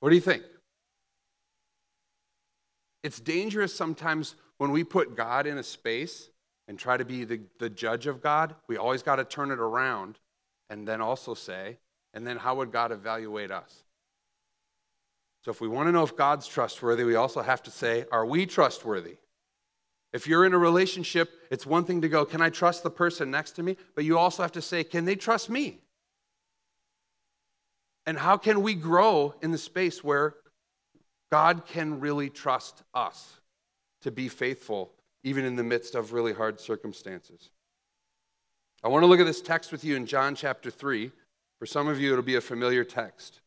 What 0.00 0.10
do 0.10 0.16
you 0.16 0.20
think? 0.20 0.42
It's 3.02 3.20
dangerous 3.20 3.74
sometimes 3.74 4.34
when 4.58 4.70
we 4.70 4.82
put 4.82 5.16
God 5.16 5.46
in 5.46 5.58
a 5.58 5.62
space 5.62 6.30
and 6.66 6.78
try 6.78 6.96
to 6.96 7.04
be 7.04 7.24
the, 7.24 7.40
the 7.58 7.70
judge 7.70 8.06
of 8.06 8.22
God. 8.22 8.54
We 8.66 8.76
always 8.76 9.02
got 9.02 9.16
to 9.16 9.24
turn 9.24 9.50
it 9.50 9.58
around 9.58 10.18
and 10.70 10.88
then 10.88 11.00
also 11.00 11.34
say, 11.34 11.78
and 12.12 12.26
then 12.26 12.38
how 12.38 12.56
would 12.56 12.72
God 12.72 12.92
evaluate 12.92 13.50
us? 13.50 13.84
So 15.44 15.50
if 15.50 15.60
we 15.60 15.68
want 15.68 15.88
to 15.88 15.92
know 15.92 16.02
if 16.02 16.16
God's 16.16 16.46
trustworthy, 16.46 17.04
we 17.04 17.16
also 17.16 17.42
have 17.42 17.62
to 17.64 17.70
say, 17.70 18.06
are 18.10 18.24
we 18.24 18.46
trustworthy? 18.46 19.16
If 20.14 20.28
you're 20.28 20.46
in 20.46 20.54
a 20.54 20.58
relationship, 20.58 21.28
it's 21.50 21.66
one 21.66 21.84
thing 21.84 22.00
to 22.02 22.08
go, 22.08 22.24
can 22.24 22.40
I 22.40 22.48
trust 22.48 22.84
the 22.84 22.90
person 22.90 23.32
next 23.32 23.50
to 23.56 23.64
me? 23.64 23.76
But 23.96 24.04
you 24.04 24.16
also 24.16 24.42
have 24.42 24.52
to 24.52 24.62
say, 24.62 24.84
can 24.84 25.04
they 25.04 25.16
trust 25.16 25.50
me? 25.50 25.80
And 28.06 28.16
how 28.16 28.36
can 28.36 28.62
we 28.62 28.74
grow 28.74 29.34
in 29.42 29.50
the 29.50 29.58
space 29.58 30.04
where 30.04 30.36
God 31.32 31.66
can 31.66 31.98
really 31.98 32.30
trust 32.30 32.84
us 32.94 33.40
to 34.02 34.12
be 34.12 34.28
faithful, 34.28 34.92
even 35.24 35.44
in 35.44 35.56
the 35.56 35.64
midst 35.64 35.96
of 35.96 36.12
really 36.12 36.32
hard 36.32 36.60
circumstances? 36.60 37.50
I 38.84 38.88
want 38.88 39.02
to 39.02 39.08
look 39.08 39.18
at 39.18 39.26
this 39.26 39.42
text 39.42 39.72
with 39.72 39.82
you 39.82 39.96
in 39.96 40.06
John 40.06 40.36
chapter 40.36 40.70
3. 40.70 41.10
For 41.58 41.66
some 41.66 41.88
of 41.88 42.00
you, 42.00 42.12
it'll 42.12 42.22
be 42.22 42.36
a 42.36 42.40
familiar 42.40 42.84
text. 42.84 43.40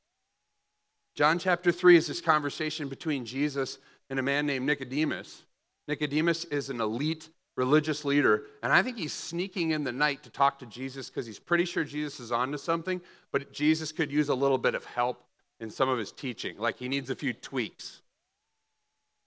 John 1.16 1.40
chapter 1.40 1.72
3 1.72 1.96
is 1.96 2.08
this 2.08 2.20
conversation 2.20 2.90
between 2.90 3.26
Jesus 3.26 3.78
and 4.10 4.20
a 4.20 4.24
man 4.24 4.46
named 4.46 4.66
Nicodemus. 4.66 5.44
Nicodemus 5.88 6.46
is 6.46 6.70
an 6.70 6.82
elite 6.82 7.30
religious 7.56 8.06
leader, 8.06 8.44
and 8.62 8.72
I 8.72 8.84
think 8.84 8.98
he's 8.98 9.14
sneaking 9.14 9.72
in 9.72 9.84
the 9.84 9.92
night 9.92 10.24
to 10.24 10.30
talk 10.30 10.60
to 10.60 10.66
Jesus 10.68 11.10
because 11.10 11.26
he's 11.26 11.40
pretty 11.40 11.66
sure 11.66 11.84
Jesus 11.84 12.20
is 12.20 12.32
onto 12.32 12.58
something, 12.58 13.02
but 13.32 13.52
Jesus 13.52 13.92
could 13.92 14.12
use 14.12 14.30
a 14.30 14.36
little 14.36 14.60
bit 14.60 14.76
of 14.76 14.86
help 14.86 15.24
in 15.60 15.70
some 15.70 15.90
of 15.90 15.98
his 15.98 16.12
teaching. 16.12 16.58
Like 16.58 16.78
he 16.78 16.88
needs 16.88 17.10
a 17.10 17.16
few 17.16 17.34
tweaks. 17.34 18.02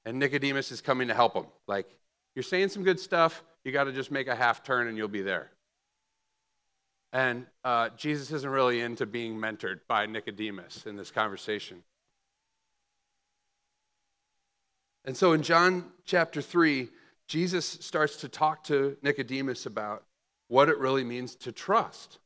And 0.05 0.19
Nicodemus 0.19 0.71
is 0.73 0.81
coming 0.81 1.09
to 1.09 1.15
help 1.15 1.35
him. 1.35 1.47
Like, 1.67 1.87
you're 2.35 2.43
saying 2.43 2.69
some 2.69 2.85
good 2.85 3.01
stuff, 3.01 3.43
you 3.65 3.73
got 3.73 3.85
to 3.85 3.93
just 3.93 4.11
make 4.11 4.29
a 4.29 4.35
half 4.35 4.63
turn 4.63 4.87
and 4.87 4.97
you'll 4.97 5.09
be 5.09 5.23
there. 5.23 5.51
And 7.13 7.47
uh, 7.65 7.91
Jesus 7.97 8.31
isn't 8.31 8.49
really 8.49 8.81
into 8.81 9.05
being 9.05 9.37
mentored 9.37 9.81
by 9.89 10.07
Nicodemus 10.07 10.87
in 10.87 10.97
this 10.97 11.11
conversation. 11.11 11.83
And 15.05 15.17
so 15.17 15.33
in 15.33 15.43
John 15.43 15.87
chapter 16.05 16.43
3, 16.43 16.89
Jesus 17.27 17.67
starts 17.67 18.17
to 18.17 18.29
talk 18.29 18.65
to 18.65 18.97
Nicodemus 19.03 19.67
about 19.67 20.05
what 20.49 20.69
it 20.69 20.79
really 20.79 21.05
means 21.05 21.37
to 21.37 21.53
trust, 21.53 22.19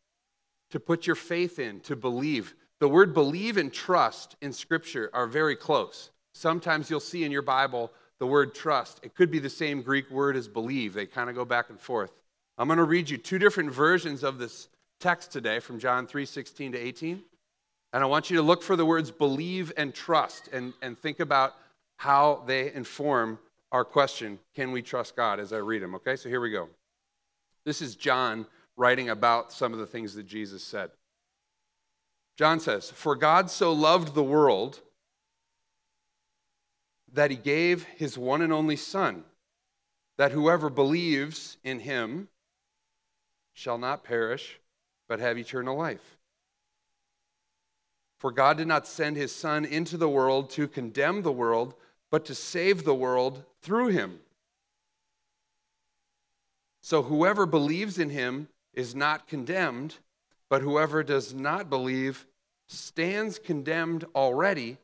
to 0.71 0.81
put 0.81 1.07
your 1.07 1.17
faith 1.17 1.59
in, 1.59 1.81
to 1.81 1.95
believe. 1.95 2.55
The 2.81 2.89
word 2.89 3.15
believe 3.15 3.57
and 3.57 3.73
trust 3.73 4.37
in 4.41 4.53
Scripture 4.53 5.11
are 5.13 5.27
very 5.27 5.57
close. 5.57 6.11
Sometimes 6.33 6.91
you'll 6.91 7.01
see 7.01 7.25
in 7.25 7.31
your 7.31 7.43
Bible 7.43 7.93
the 8.19 8.27
word 8.27 8.55
trust. 8.55 9.01
It 9.03 9.15
could 9.15 9.31
be 9.31 9.39
the 9.39 9.51
same 9.51 9.83
Greek 9.83 10.11
word 10.11 10.37
as 10.37 10.49
believe, 10.49 10.95
they 10.95 11.07
kind 11.07 11.29
of 11.29 11.37
go 11.37 11.45
back 11.45 11.71
and 11.71 11.79
forth. 11.79 12.13
I'm 12.57 12.69
going 12.69 12.79
to 12.79 12.85
read 12.85 13.11
you 13.11 13.19
two 13.19 13.39
different 13.39 13.73
versions 13.73 14.23
of 14.23 14.39
this 14.39 14.69
text 15.01 15.33
today 15.33 15.61
from 15.61 15.79
John 15.79 16.07
3 16.07 16.25
16 16.25 16.73
to 16.73 16.79
18. 16.79 17.23
And 17.93 18.03
I 18.03 18.07
want 18.07 18.31
you 18.31 18.37
to 18.39 18.43
look 18.43 18.63
for 18.63 18.75
the 18.75 18.87
words 18.87 19.11
believe 19.11 19.73
and 19.77 19.95
trust 19.95 20.49
and, 20.53 20.73
and 20.83 20.99
think 20.99 21.21
about 21.21 21.55
how 21.97 22.43
they 22.47 22.73
inform 22.73 23.39
our 23.73 23.85
question 23.85 24.39
can 24.55 24.73
we 24.73 24.83
trust 24.83 25.17
God 25.17 25.41
as 25.41 25.53
I 25.53 25.59
read 25.59 25.83
them? 25.83 25.95
Okay, 25.97 26.17
so 26.17 26.29
here 26.29 26.41
we 26.41 26.51
go. 26.51 26.69
This 27.65 27.83
is 27.83 27.97
John 27.97 28.47
writing 28.77 29.09
about 29.09 29.53
some 29.53 29.73
of 29.73 29.79
the 29.79 29.87
things 29.87 30.15
that 30.15 30.27
Jesus 30.27 30.63
said. 30.63 30.91
John 32.37 32.61
says, 32.61 32.91
For 32.91 33.15
God 33.15 33.51
so 33.51 33.73
loved 33.73 34.15
the 34.15 34.23
world 34.23 34.81
that 37.13 37.31
he 37.31 37.37
gave 37.37 37.85
his 37.85 38.19
one 38.19 38.43
and 38.43 38.53
only 38.53 38.77
Son, 38.77 39.25
that 40.19 40.33
whoever 40.33 40.69
believes 40.69 41.57
in 41.63 41.81
him 41.81 42.29
shall 43.53 43.79
not 43.79 44.05
perish, 44.05 44.61
but 45.09 45.21
have 45.21 45.39
eternal 45.39 45.77
life. 45.77 46.17
For 48.19 48.33
God 48.33 48.57
did 48.57 48.67
not 48.67 48.87
send 48.87 49.17
his 49.17 49.35
Son 49.35 49.65
into 49.65 49.97
the 49.97 50.09
world 50.09 50.51
to 50.51 50.67
condemn 50.67 51.23
the 51.23 51.33
world, 51.33 51.75
but 52.15 52.27
to 52.27 52.35
save 52.37 52.85
the 52.85 52.95
world 52.95 53.43
through 53.61 53.89
him. 53.89 54.21
So 56.81 57.03
whoever 57.03 57.45
believes 57.45 57.99
in 57.99 58.09
him 58.09 58.47
is 58.73 58.95
not 58.95 59.27
condemned, 59.27 59.97
but 60.49 60.63
whoever 60.63 61.03
does 61.03 61.35
not 61.35 61.69
believe 61.69 62.25
stands 62.69 63.41
condemned 63.41 64.05
already 64.15 64.77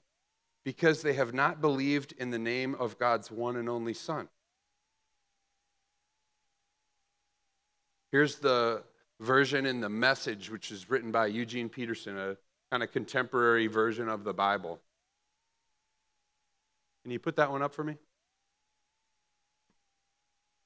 because 0.64 1.02
they 1.02 1.12
have 1.12 1.32
not 1.32 1.60
believed 1.60 2.14
in 2.18 2.30
the 2.30 2.38
name 2.40 2.74
of 2.74 2.98
God's 2.98 3.30
one 3.30 3.54
and 3.54 3.68
only 3.68 3.94
Son. 3.94 4.28
Here's 8.10 8.40
the 8.40 8.82
version 9.20 9.66
in 9.66 9.80
the 9.80 9.88
message, 9.88 10.50
which 10.50 10.72
is 10.72 10.90
written 10.90 11.12
by 11.12 11.26
Eugene 11.26 11.68
Peterson, 11.68 12.18
a 12.18 12.36
kind 12.72 12.82
of 12.82 12.90
contemporary 12.90 13.68
version 13.68 14.08
of 14.08 14.24
the 14.24 14.34
Bible. 14.34 14.80
Can 17.02 17.12
you 17.12 17.18
put 17.18 17.36
that 17.36 17.50
one 17.50 17.62
up 17.62 17.74
for 17.74 17.84
me? 17.84 17.96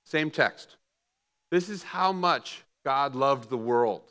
Same 0.04 0.30
text. 0.30 0.76
This 1.50 1.68
is 1.68 1.82
how 1.82 2.12
much 2.12 2.62
God 2.84 3.14
loved 3.14 3.48
the 3.48 3.56
world. 3.56 4.02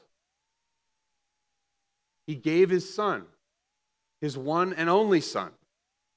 He 2.25 2.35
gave 2.35 2.69
his 2.69 2.93
son, 2.93 3.23
his 4.21 4.37
one 4.37 4.73
and 4.73 4.89
only 4.89 5.21
son. 5.21 5.51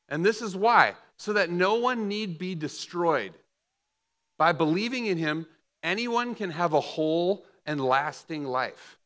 And 0.09 0.25
this 0.25 0.40
is 0.40 0.57
why 0.57 0.95
so 1.16 1.33
that 1.33 1.51
no 1.51 1.75
one 1.75 2.09
need 2.09 2.38
be 2.38 2.55
destroyed. 2.55 3.33
By 4.38 4.53
believing 4.53 5.07
in 5.07 5.19
him, 5.19 5.47
anyone 5.83 6.35
can 6.35 6.51
have 6.51 6.75
a 6.75 6.81
whole 6.81 7.45
and 7.64 7.81
lasting 7.81 8.45
life. 8.45 8.99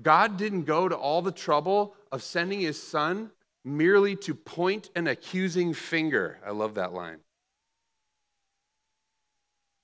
God 0.00 0.36
didn't 0.36 0.64
go 0.64 0.88
to 0.88 0.96
all 0.96 1.22
the 1.22 1.32
trouble 1.32 1.94
of 2.12 2.22
sending 2.22 2.60
his 2.60 2.80
son 2.80 3.30
merely 3.64 4.16
to 4.16 4.34
point 4.34 4.90
an 4.94 5.06
accusing 5.06 5.74
finger. 5.74 6.38
I 6.46 6.50
love 6.50 6.74
that 6.74 6.92
line. 6.92 7.18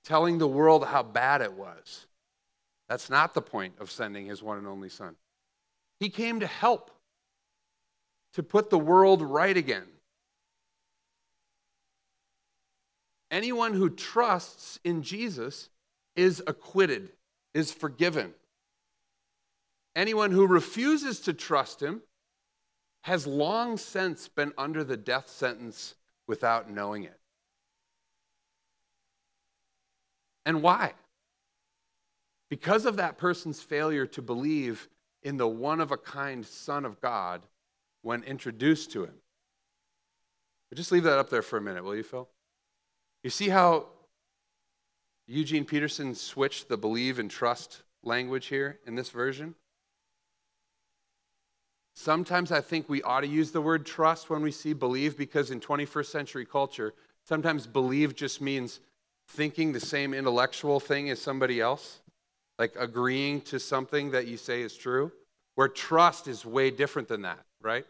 Telling 0.03 0.37
the 0.37 0.47
world 0.47 0.85
how 0.85 1.03
bad 1.03 1.41
it 1.41 1.53
was. 1.53 2.07
That's 2.87 3.09
not 3.09 3.33
the 3.33 3.41
point 3.41 3.75
of 3.79 3.89
sending 3.89 4.25
his 4.27 4.43
one 4.43 4.57
and 4.57 4.67
only 4.67 4.89
son. 4.89 5.15
He 5.99 6.09
came 6.09 6.41
to 6.41 6.47
help, 6.47 6.91
to 8.33 8.43
put 8.43 8.69
the 8.69 8.77
world 8.77 9.21
right 9.21 9.55
again. 9.55 9.87
Anyone 13.31 13.73
who 13.73 13.89
trusts 13.89 14.79
in 14.83 15.01
Jesus 15.01 15.69
is 16.15 16.43
acquitted, 16.45 17.09
is 17.53 17.71
forgiven. 17.71 18.33
Anyone 19.95 20.31
who 20.31 20.45
refuses 20.45 21.21
to 21.21 21.33
trust 21.33 21.81
him 21.81 22.01
has 23.05 23.27
long 23.27 23.77
since 23.77 24.27
been 24.27 24.51
under 24.57 24.83
the 24.83 24.97
death 24.97 25.29
sentence 25.29 25.93
without 26.25 26.71
knowing 26.71 27.03
it. 27.03 27.19
And 30.43 30.63
why? 30.63 30.93
Because 32.49 32.87
of 32.87 32.95
that 32.95 33.19
person's 33.19 33.61
failure 33.61 34.07
to 34.07 34.23
believe 34.23 34.89
in 35.21 35.37
the 35.37 35.47
one 35.47 35.81
of 35.81 35.91
a 35.91 35.97
kind 35.97 36.43
Son 36.43 36.83
of 36.83 36.99
God 36.99 37.43
when 38.01 38.23
introduced 38.23 38.91
to 38.93 39.03
him. 39.03 39.13
But 40.71 40.77
just 40.77 40.91
leave 40.91 41.03
that 41.03 41.19
up 41.19 41.29
there 41.29 41.43
for 41.43 41.57
a 41.57 41.61
minute, 41.61 41.83
will 41.83 41.95
you, 41.95 42.01
Phil? 42.01 42.27
You 43.23 43.29
see 43.29 43.49
how 43.49 43.85
Eugene 45.27 45.65
Peterson 45.65 46.15
switched 46.15 46.69
the 46.69 46.77
believe 46.77 47.19
and 47.19 47.29
trust 47.29 47.83
language 48.01 48.47
here 48.47 48.79
in 48.87 48.95
this 48.95 49.11
version? 49.11 49.53
Sometimes 51.95 52.51
I 52.51 52.61
think 52.61 52.89
we 52.89 53.01
ought 53.03 53.21
to 53.21 53.27
use 53.27 53.51
the 53.51 53.61
word 53.61 53.85
trust 53.85 54.29
when 54.29 54.41
we 54.41 54.51
see 54.51 54.73
believe 54.73 55.17
because 55.17 55.49
in 55.49 55.59
21st 55.59 56.05
century 56.07 56.45
culture, 56.45 56.93
sometimes 57.23 57.65
believe 57.65 58.15
just 58.15 58.41
means 58.41 58.81
thinking 59.29 59.71
the 59.71 59.79
same 59.79 60.13
intellectual 60.13 60.79
thing 60.79 61.09
as 61.09 61.21
somebody 61.21 61.61
else, 61.61 62.01
like 62.59 62.75
agreeing 62.77 63.41
to 63.41 63.59
something 63.59 64.11
that 64.11 64.27
you 64.27 64.37
say 64.37 64.61
is 64.61 64.75
true, 64.75 65.11
where 65.55 65.69
trust 65.69 66.27
is 66.27 66.45
way 66.45 66.69
different 66.69 67.07
than 67.07 67.21
that, 67.21 67.39
right? 67.61 67.85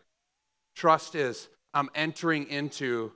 Trust 0.75 1.15
is 1.15 1.49
I'm 1.73 1.89
entering 1.95 2.47
into 2.49 3.11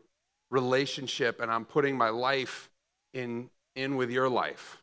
relationship 0.49 1.39
and 1.39 1.51
I'm 1.51 1.65
putting 1.65 1.95
my 1.97 2.09
life 2.09 2.69
in 3.13 3.49
in 3.75 3.95
with 3.95 4.09
your 4.09 4.27
life. 4.27 4.81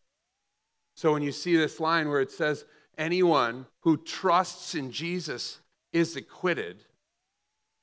So 0.95 1.13
when 1.13 1.23
you 1.23 1.33
see 1.33 1.57
this 1.57 1.81
line 1.81 2.09
where 2.09 2.21
it 2.21 2.31
says, 2.31 2.65
anyone 2.97 3.67
who 3.81 3.97
trusts 3.99 4.75
in 4.75 4.91
Jesus 4.91 5.59
is 5.93 6.17
acquitted, 6.17 6.85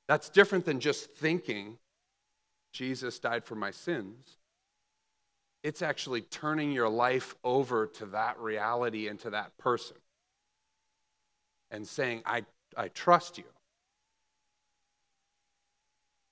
that's 0.07 0.29
different 0.29 0.65
than 0.65 0.79
just 0.79 1.11
thinking 1.11 1.77
Jesus 2.71 3.19
died 3.19 3.45
for 3.45 3.55
my 3.55 3.71
sins. 3.71 4.37
It's 5.63 5.81
actually 5.81 6.21
turning 6.21 6.71
your 6.71 6.89
life 6.89 7.35
over 7.43 7.87
to 7.87 8.05
that 8.07 8.37
reality 8.39 9.07
and 9.07 9.19
to 9.21 9.29
that 9.29 9.57
person 9.57 9.97
and 11.71 11.87
saying, 11.87 12.21
I, 12.25 12.43
I 12.75 12.89
trust 12.89 13.37
you. 13.37 13.45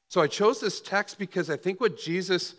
So 0.09 0.19
I 0.19 0.27
chose 0.27 0.59
this 0.59 0.81
text 0.81 1.17
because 1.17 1.49
I 1.49 1.55
think 1.55 1.79
what 1.79 1.97
Jesus 1.97 2.55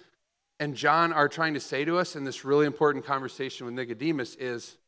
and 0.58 0.74
John 0.74 1.12
are 1.12 1.28
trying 1.28 1.54
to 1.54 1.60
say 1.60 1.84
to 1.84 1.98
us 1.98 2.16
in 2.16 2.24
this 2.24 2.44
really 2.44 2.66
important 2.66 3.04
conversation 3.04 3.66
with 3.66 3.74
Nicodemus 3.74 4.36
is 4.36 4.78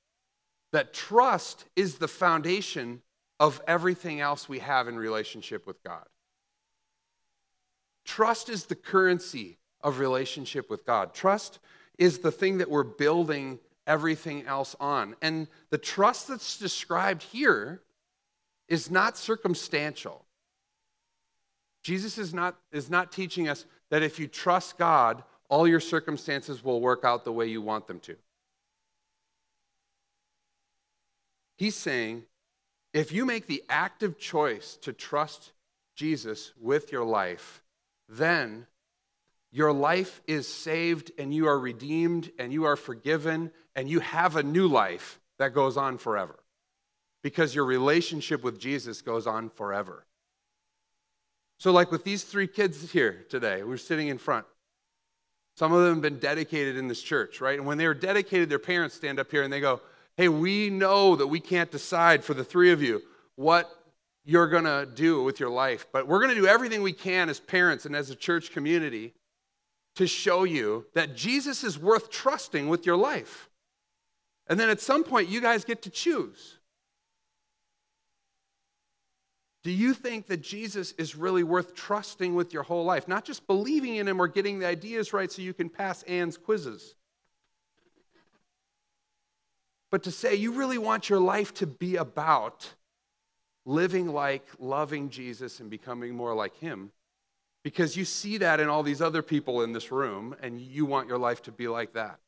that 0.72 0.94
trust 0.94 1.66
is 1.76 1.96
the 1.96 2.08
foundation 2.08 3.02
of 3.40 3.60
everything 3.66 4.20
else 4.20 4.48
we 4.48 4.60
have 4.60 4.88
in 4.88 4.96
relationship 4.96 5.66
with 5.66 5.82
God. 5.82 6.04
Trust 8.04 8.48
is 8.48 8.66
the 8.66 8.74
currency 8.74 9.58
of 9.80 9.98
relationship 9.98 10.70
with 10.70 10.84
God. 10.84 11.14
Trust 11.14 11.58
is 11.98 12.18
the 12.18 12.32
thing 12.32 12.58
that 12.58 12.70
we're 12.70 12.84
building 12.84 13.58
everything 13.86 14.46
else 14.46 14.74
on. 14.80 15.14
And 15.22 15.48
the 15.70 15.78
trust 15.78 16.28
that's 16.28 16.58
described 16.58 17.22
here 17.22 17.82
is 18.68 18.90
not 18.90 19.16
circumstantial. 19.16 20.24
Jesus 21.82 22.16
is 22.16 22.32
not, 22.32 22.56
is 22.72 22.88
not 22.88 23.12
teaching 23.12 23.48
us 23.48 23.66
that 23.90 24.02
if 24.02 24.18
you 24.18 24.26
trust 24.26 24.78
God, 24.78 25.22
all 25.48 25.68
your 25.68 25.80
circumstances 25.80 26.64
will 26.64 26.80
work 26.80 27.04
out 27.04 27.24
the 27.24 27.32
way 27.32 27.46
you 27.46 27.60
want 27.60 27.86
them 27.86 28.00
to. 28.00 28.16
He's 31.56 31.76
saying 31.76 32.24
if 32.94 33.10
you 33.12 33.26
make 33.26 33.48
the 33.48 33.62
active 33.68 34.18
choice 34.18 34.78
to 34.82 34.92
trust 34.92 35.52
Jesus 35.96 36.52
with 36.60 36.92
your 36.92 37.04
life, 37.04 37.62
then 38.08 38.66
your 39.50 39.72
life 39.72 40.22
is 40.26 40.46
saved 40.46 41.10
and 41.18 41.34
you 41.34 41.48
are 41.48 41.58
redeemed 41.58 42.30
and 42.38 42.52
you 42.52 42.64
are 42.64 42.76
forgiven 42.76 43.50
and 43.74 43.90
you 43.90 43.98
have 44.00 44.36
a 44.36 44.42
new 44.42 44.68
life 44.68 45.20
that 45.38 45.52
goes 45.52 45.76
on 45.76 45.98
forever 45.98 46.38
because 47.22 47.54
your 47.54 47.64
relationship 47.64 48.44
with 48.44 48.60
Jesus 48.60 49.02
goes 49.02 49.26
on 49.26 49.50
forever. 49.50 50.06
So, 51.58 51.72
like 51.72 51.90
with 51.90 52.04
these 52.04 52.22
three 52.22 52.46
kids 52.46 52.92
here 52.92 53.26
today, 53.28 53.62
we're 53.64 53.76
sitting 53.76 54.08
in 54.08 54.18
front. 54.18 54.46
Some 55.56 55.72
of 55.72 55.82
them 55.82 55.94
have 55.94 56.02
been 56.02 56.18
dedicated 56.18 56.76
in 56.76 56.88
this 56.88 57.00
church, 57.02 57.40
right? 57.40 57.58
And 57.58 57.66
when 57.66 57.78
they 57.78 57.86
were 57.86 57.94
dedicated, 57.94 58.50
their 58.50 58.58
parents 58.58 58.94
stand 58.94 59.18
up 59.18 59.30
here 59.30 59.42
and 59.42 59.52
they 59.52 59.60
go, 59.60 59.80
Hey, 60.16 60.28
we 60.28 60.70
know 60.70 61.16
that 61.16 61.26
we 61.26 61.40
can't 61.40 61.70
decide 61.70 62.22
for 62.22 62.34
the 62.34 62.44
three 62.44 62.70
of 62.70 62.80
you 62.80 63.02
what 63.36 63.68
you're 64.24 64.48
going 64.48 64.64
to 64.64 64.88
do 64.94 65.22
with 65.22 65.40
your 65.40 65.50
life, 65.50 65.86
but 65.92 66.06
we're 66.06 66.20
going 66.20 66.34
to 66.34 66.40
do 66.40 66.46
everything 66.46 66.82
we 66.82 66.92
can 66.92 67.28
as 67.28 67.40
parents 67.40 67.84
and 67.84 67.96
as 67.96 68.10
a 68.10 68.14
church 68.14 68.52
community 68.52 69.12
to 69.96 70.06
show 70.06 70.44
you 70.44 70.86
that 70.94 71.14
Jesus 71.14 71.64
is 71.64 71.78
worth 71.78 72.10
trusting 72.10 72.68
with 72.68 72.86
your 72.86 72.96
life. 72.96 73.50
And 74.46 74.58
then 74.58 74.70
at 74.70 74.80
some 74.80 75.04
point, 75.04 75.28
you 75.28 75.40
guys 75.40 75.64
get 75.64 75.82
to 75.82 75.90
choose. 75.90 76.58
Do 79.62 79.70
you 79.70 79.94
think 79.94 80.26
that 80.26 80.42
Jesus 80.42 80.92
is 80.92 81.16
really 81.16 81.42
worth 81.42 81.74
trusting 81.74 82.34
with 82.34 82.52
your 82.52 82.64
whole 82.64 82.84
life? 82.84 83.08
Not 83.08 83.24
just 83.24 83.46
believing 83.46 83.96
in 83.96 84.06
him 84.06 84.20
or 84.20 84.28
getting 84.28 84.58
the 84.58 84.66
ideas 84.66 85.12
right 85.12 85.32
so 85.32 85.40
you 85.40 85.54
can 85.54 85.70
pass 85.70 86.02
Anne's 86.02 86.36
quizzes. 86.36 86.94
But 89.94 90.02
to 90.02 90.10
say 90.10 90.34
you 90.34 90.50
really 90.50 90.76
want 90.76 91.08
your 91.08 91.20
life 91.20 91.54
to 91.54 91.68
be 91.68 91.94
about 91.94 92.74
living 93.64 94.08
like 94.08 94.44
loving 94.58 95.08
Jesus 95.08 95.60
and 95.60 95.70
becoming 95.70 96.16
more 96.16 96.34
like 96.34 96.56
him 96.56 96.90
because 97.62 97.96
you 97.96 98.04
see 98.04 98.38
that 98.38 98.58
in 98.58 98.68
all 98.68 98.82
these 98.82 99.00
other 99.00 99.22
people 99.22 99.62
in 99.62 99.72
this 99.72 99.92
room 99.92 100.34
and 100.42 100.60
you 100.60 100.84
want 100.84 101.06
your 101.06 101.18
life 101.18 101.42
to 101.42 101.52
be 101.52 101.68
like 101.68 101.92
that. 101.92 102.18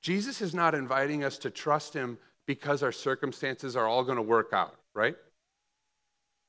Jesus 0.00 0.40
is 0.40 0.54
not 0.54 0.74
inviting 0.74 1.22
us 1.22 1.36
to 1.36 1.50
trust 1.50 1.92
him 1.92 2.16
because 2.46 2.82
our 2.82 2.90
circumstances 2.90 3.76
are 3.76 3.86
all 3.86 4.02
going 4.02 4.16
to 4.16 4.22
work 4.22 4.54
out, 4.54 4.76
right? 4.94 5.16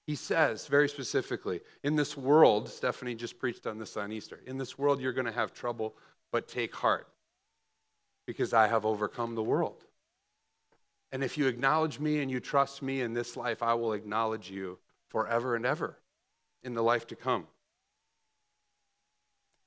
He 0.08 0.16
says 0.16 0.68
very 0.68 0.88
specifically, 0.88 1.60
in 1.84 1.98
this 1.98 2.16
world, 2.16 2.70
Stephanie 2.70 3.14
just 3.14 3.38
preached 3.38 3.68
on 3.68 3.78
this 3.78 3.98
on 3.98 4.14
Easter, 4.14 4.40
in 4.46 4.58
this 4.58 4.78
world 4.78 5.02
you're 5.02 5.12
going 5.12 5.26
to 5.26 5.34
have 5.34 5.54
trouble, 5.54 5.96
but 6.32 6.48
take 6.48 6.74
heart 6.74 7.10
because 8.26 8.54
I 8.54 8.68
have 8.68 8.86
overcome 8.86 9.36
the 9.36 9.44
world. 9.44 9.84
And 11.12 11.24
if 11.24 11.38
you 11.38 11.48
acknowledge 11.48 12.00
me 12.00 12.20
and 12.20 12.30
you 12.30 12.40
trust 12.40 12.82
me 12.82 13.02
in 13.02 13.14
this 13.14 13.38
life, 13.38 13.64
I 13.64 13.74
will 13.76 13.94
acknowledge 13.94 14.50
you 14.50 14.80
forever 15.10 15.56
and 15.56 15.66
ever 15.66 15.98
in 16.64 16.74
the 16.74 16.84
life 16.84 17.08
to 17.08 17.16
come. 17.16 17.48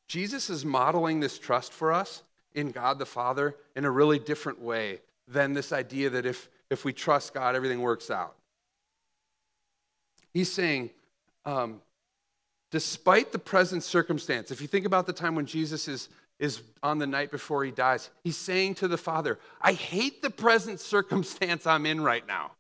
Jesus 0.09 0.51
is 0.51 0.64
modeling 0.64 1.21
this 1.21 1.38
trust 1.38 1.73
for 1.73 1.92
us 1.92 2.23
in 2.55 2.71
God 2.71 2.99
the 2.99 3.07
Father 3.07 3.57
in 3.77 3.85
a 3.85 3.90
really 3.90 4.18
different 4.18 4.61
way 4.61 5.01
than 5.29 5.53
this 5.53 5.73
idea 5.73 6.11
that 6.11 6.27
if, 6.27 6.49
if 6.71 6.85
we 6.85 6.92
trust 6.92 7.35
God, 7.35 7.55
everything 7.55 7.81
works 7.81 8.11
out. 8.11 8.35
He's 10.33 10.51
saying, 10.51 10.90
um, 11.44 11.81
despite 12.71 13.33
the 13.33 13.38
present 13.38 13.83
circumstance, 13.83 14.51
if 14.51 14.61
you 14.61 14.66
think 14.66 14.87
about 14.87 15.07
the 15.07 15.12
time 15.12 15.35
when 15.35 15.47
Jesus 15.47 15.88
is, 15.88 16.09
is 16.38 16.62
on 16.83 16.98
the 16.98 17.07
night 17.07 17.31
before 17.31 17.64
he 17.64 17.70
dies, 17.70 18.11
he's 18.22 18.37
saying 18.37 18.74
to 18.77 18.88
the 18.88 18.96
Father, 18.96 19.38
I 19.61 19.72
hate 19.72 20.22
the 20.22 20.31
present 20.31 20.81
circumstance 20.81 21.66
I'm 21.66 21.87
in 21.87 22.01
right 22.01 22.27
now, 22.27 22.53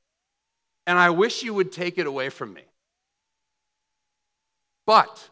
and 0.86 0.98
I 0.98 1.10
wish 1.10 1.42
you 1.42 1.54
would 1.54 1.72
take 1.72 1.98
it 1.98 2.06
away 2.06 2.28
from 2.28 2.52
me. 2.52 2.62
But 4.86 5.28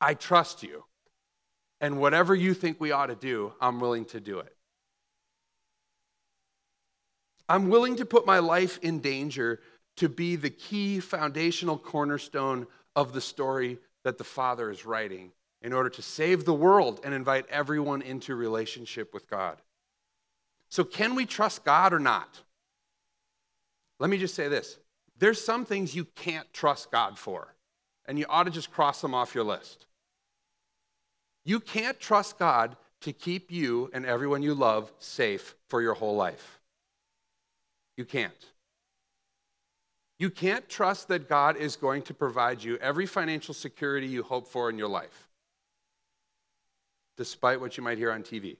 I 0.00 0.14
trust 0.14 0.62
you. 0.62 0.84
And 1.80 2.00
whatever 2.00 2.34
you 2.34 2.54
think 2.54 2.80
we 2.80 2.92
ought 2.92 3.06
to 3.06 3.14
do, 3.14 3.52
I'm 3.60 3.80
willing 3.80 4.04
to 4.06 4.20
do 4.20 4.38
it. 4.38 4.54
I'm 7.48 7.68
willing 7.68 7.96
to 7.96 8.06
put 8.06 8.24
my 8.24 8.38
life 8.38 8.78
in 8.82 9.00
danger 9.00 9.60
to 9.96 10.08
be 10.08 10.36
the 10.36 10.50
key 10.50 11.00
foundational 11.00 11.76
cornerstone 11.76 12.66
of 12.96 13.12
the 13.12 13.20
story 13.20 13.78
that 14.04 14.16
the 14.16 14.24
Father 14.24 14.70
is 14.70 14.86
writing 14.86 15.32
in 15.62 15.72
order 15.72 15.88
to 15.90 16.02
save 16.02 16.44
the 16.44 16.54
world 16.54 17.00
and 17.04 17.14
invite 17.14 17.46
everyone 17.48 18.02
into 18.02 18.34
relationship 18.34 19.14
with 19.14 19.28
God. 19.28 19.58
So, 20.68 20.84
can 20.84 21.14
we 21.14 21.26
trust 21.26 21.64
God 21.64 21.92
or 21.92 21.98
not? 21.98 22.40
Let 23.98 24.10
me 24.10 24.18
just 24.18 24.34
say 24.34 24.48
this 24.48 24.78
there's 25.18 25.42
some 25.42 25.64
things 25.64 25.94
you 25.94 26.04
can't 26.04 26.52
trust 26.52 26.90
God 26.90 27.18
for 27.18 27.54
and 28.06 28.18
you 28.18 28.26
ought 28.28 28.44
to 28.44 28.50
just 28.50 28.72
cross 28.72 29.00
them 29.00 29.14
off 29.14 29.34
your 29.34 29.44
list. 29.44 29.86
You 31.44 31.60
can't 31.60 31.98
trust 31.98 32.38
God 32.38 32.76
to 33.02 33.12
keep 33.12 33.50
you 33.50 33.90
and 33.92 34.06
everyone 34.06 34.42
you 34.42 34.54
love 34.54 34.92
safe 34.98 35.54
for 35.68 35.82
your 35.82 35.94
whole 35.94 36.16
life. 36.16 36.60
You 37.96 38.04
can't. 38.04 38.32
You 40.18 40.30
can't 40.30 40.68
trust 40.68 41.08
that 41.08 41.28
God 41.28 41.56
is 41.56 41.76
going 41.76 42.02
to 42.02 42.14
provide 42.14 42.62
you 42.62 42.76
every 42.78 43.06
financial 43.06 43.54
security 43.54 44.06
you 44.06 44.22
hope 44.22 44.46
for 44.46 44.70
in 44.70 44.78
your 44.78 44.88
life, 44.88 45.28
despite 47.22 47.60
what 47.60 47.76
you 47.76 47.84
might 47.84 47.98
hear 47.98 48.10
on 48.10 48.24
TV. 48.24 48.56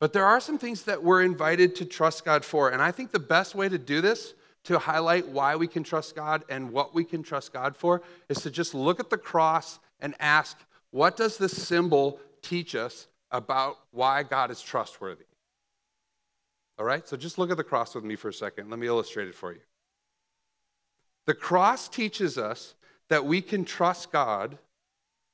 But 0.00 0.12
there 0.12 0.26
are 0.26 0.38
some 0.38 0.58
things 0.58 0.82
that 0.82 1.02
we're 1.02 1.22
invited 1.22 1.74
to 1.76 1.86
trust 1.86 2.26
God 2.26 2.44
for. 2.44 2.68
And 2.68 2.82
I 2.82 2.90
think 2.90 3.10
the 3.10 3.18
best 3.18 3.54
way 3.54 3.70
to 3.70 3.78
do 3.78 4.02
this 4.02 4.34
to 4.64 4.78
highlight 4.78 5.26
why 5.28 5.56
we 5.56 5.66
can 5.66 5.82
trust 5.82 6.14
God 6.14 6.44
and 6.50 6.72
what 6.72 6.94
we 6.94 7.04
can 7.04 7.22
trust 7.22 7.54
God 7.54 7.74
for 7.74 8.02
is 8.28 8.42
to 8.42 8.50
just 8.50 8.74
look 8.74 9.00
at 9.00 9.08
the 9.08 9.16
cross 9.16 9.78
and 9.98 10.14
ask, 10.20 10.58
what 10.90 11.16
does 11.16 11.38
this 11.38 11.56
symbol 11.56 12.20
teach 12.42 12.74
us 12.74 13.06
about 13.30 13.78
why 13.92 14.24
God 14.24 14.50
is 14.50 14.60
trustworthy? 14.60 15.24
All 16.78 16.84
right, 16.84 17.08
so 17.08 17.16
just 17.16 17.38
look 17.38 17.50
at 17.50 17.56
the 17.56 17.64
cross 17.64 17.94
with 17.94 18.04
me 18.04 18.14
for 18.14 18.28
a 18.28 18.34
second. 18.34 18.68
Let 18.68 18.78
me 18.78 18.88
illustrate 18.88 19.28
it 19.28 19.34
for 19.34 19.54
you. 19.54 19.60
The 21.24 21.34
cross 21.34 21.88
teaches 21.88 22.36
us 22.36 22.74
that 23.08 23.24
we 23.24 23.40
can 23.40 23.64
trust 23.64 24.12
God 24.12 24.58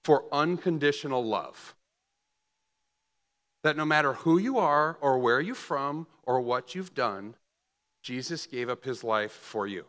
for 0.04 0.24
unconditional 0.32 1.24
love. 1.24 1.74
That 3.62 3.76
no 3.76 3.84
matter 3.84 4.14
who 4.14 4.38
you 4.38 4.58
are, 4.58 4.96
or 5.00 5.18
where 5.18 5.40
you're 5.40 5.54
from, 5.54 6.06
or 6.22 6.40
what 6.40 6.74
you've 6.74 6.94
done, 6.94 7.34
Jesus 8.02 8.46
gave 8.46 8.68
up 8.68 8.84
his 8.84 9.04
life 9.04 9.32
for 9.32 9.66
you. 9.66 9.84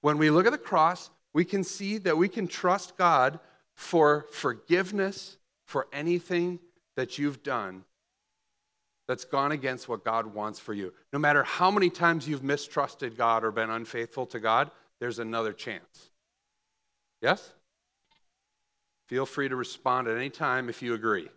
When 0.00 0.16
we 0.16 0.30
look 0.30 0.46
at 0.46 0.52
the 0.52 0.58
cross, 0.58 1.10
we 1.34 1.44
can 1.44 1.62
see 1.62 1.98
that 1.98 2.16
we 2.16 2.28
can 2.28 2.48
trust 2.48 2.96
God 2.96 3.38
for 3.74 4.26
forgiveness 4.30 5.36
for 5.66 5.86
anything 5.92 6.58
that 6.96 7.18
you've 7.18 7.42
done 7.42 7.84
that's 9.06 9.24
gone 9.24 9.52
against 9.52 9.88
what 9.88 10.04
God 10.04 10.34
wants 10.34 10.58
for 10.58 10.74
you. 10.74 10.92
No 11.12 11.18
matter 11.18 11.42
how 11.42 11.70
many 11.70 11.90
times 11.90 12.28
you've 12.28 12.42
mistrusted 12.42 13.16
God 13.16 13.44
or 13.44 13.50
been 13.50 13.70
unfaithful 13.70 14.26
to 14.26 14.40
God, 14.40 14.70
there's 15.00 15.18
another 15.18 15.52
chance. 15.52 16.10
Yes? 17.22 17.52
Feel 19.08 19.26
free 19.26 19.48
to 19.48 19.56
respond 19.56 20.06
at 20.06 20.16
any 20.16 20.30
time 20.30 20.68
if 20.68 20.82
you 20.82 20.94
agree. 20.94 21.28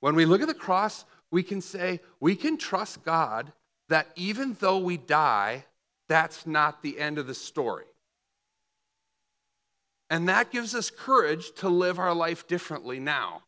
When 0.00 0.14
we 0.14 0.26
look 0.26 0.42
at 0.42 0.48
the 0.48 0.54
cross, 0.54 1.04
we 1.30 1.42
can 1.42 1.60
say, 1.60 2.00
we 2.20 2.36
can 2.36 2.56
trust 2.56 3.04
God 3.04 3.52
that 3.88 4.08
even 4.14 4.56
though 4.60 4.78
we 4.78 4.96
die, 4.96 5.64
that's 6.08 6.46
not 6.46 6.82
the 6.82 6.98
end 6.98 7.18
of 7.18 7.26
the 7.26 7.34
story. 7.34 7.86
And 10.10 10.28
that 10.28 10.50
gives 10.50 10.74
us 10.74 10.90
courage 10.90 11.52
to 11.56 11.68
live 11.68 11.98
our 11.98 12.14
life 12.14 12.46
differently 12.46 13.00
now 13.00 13.42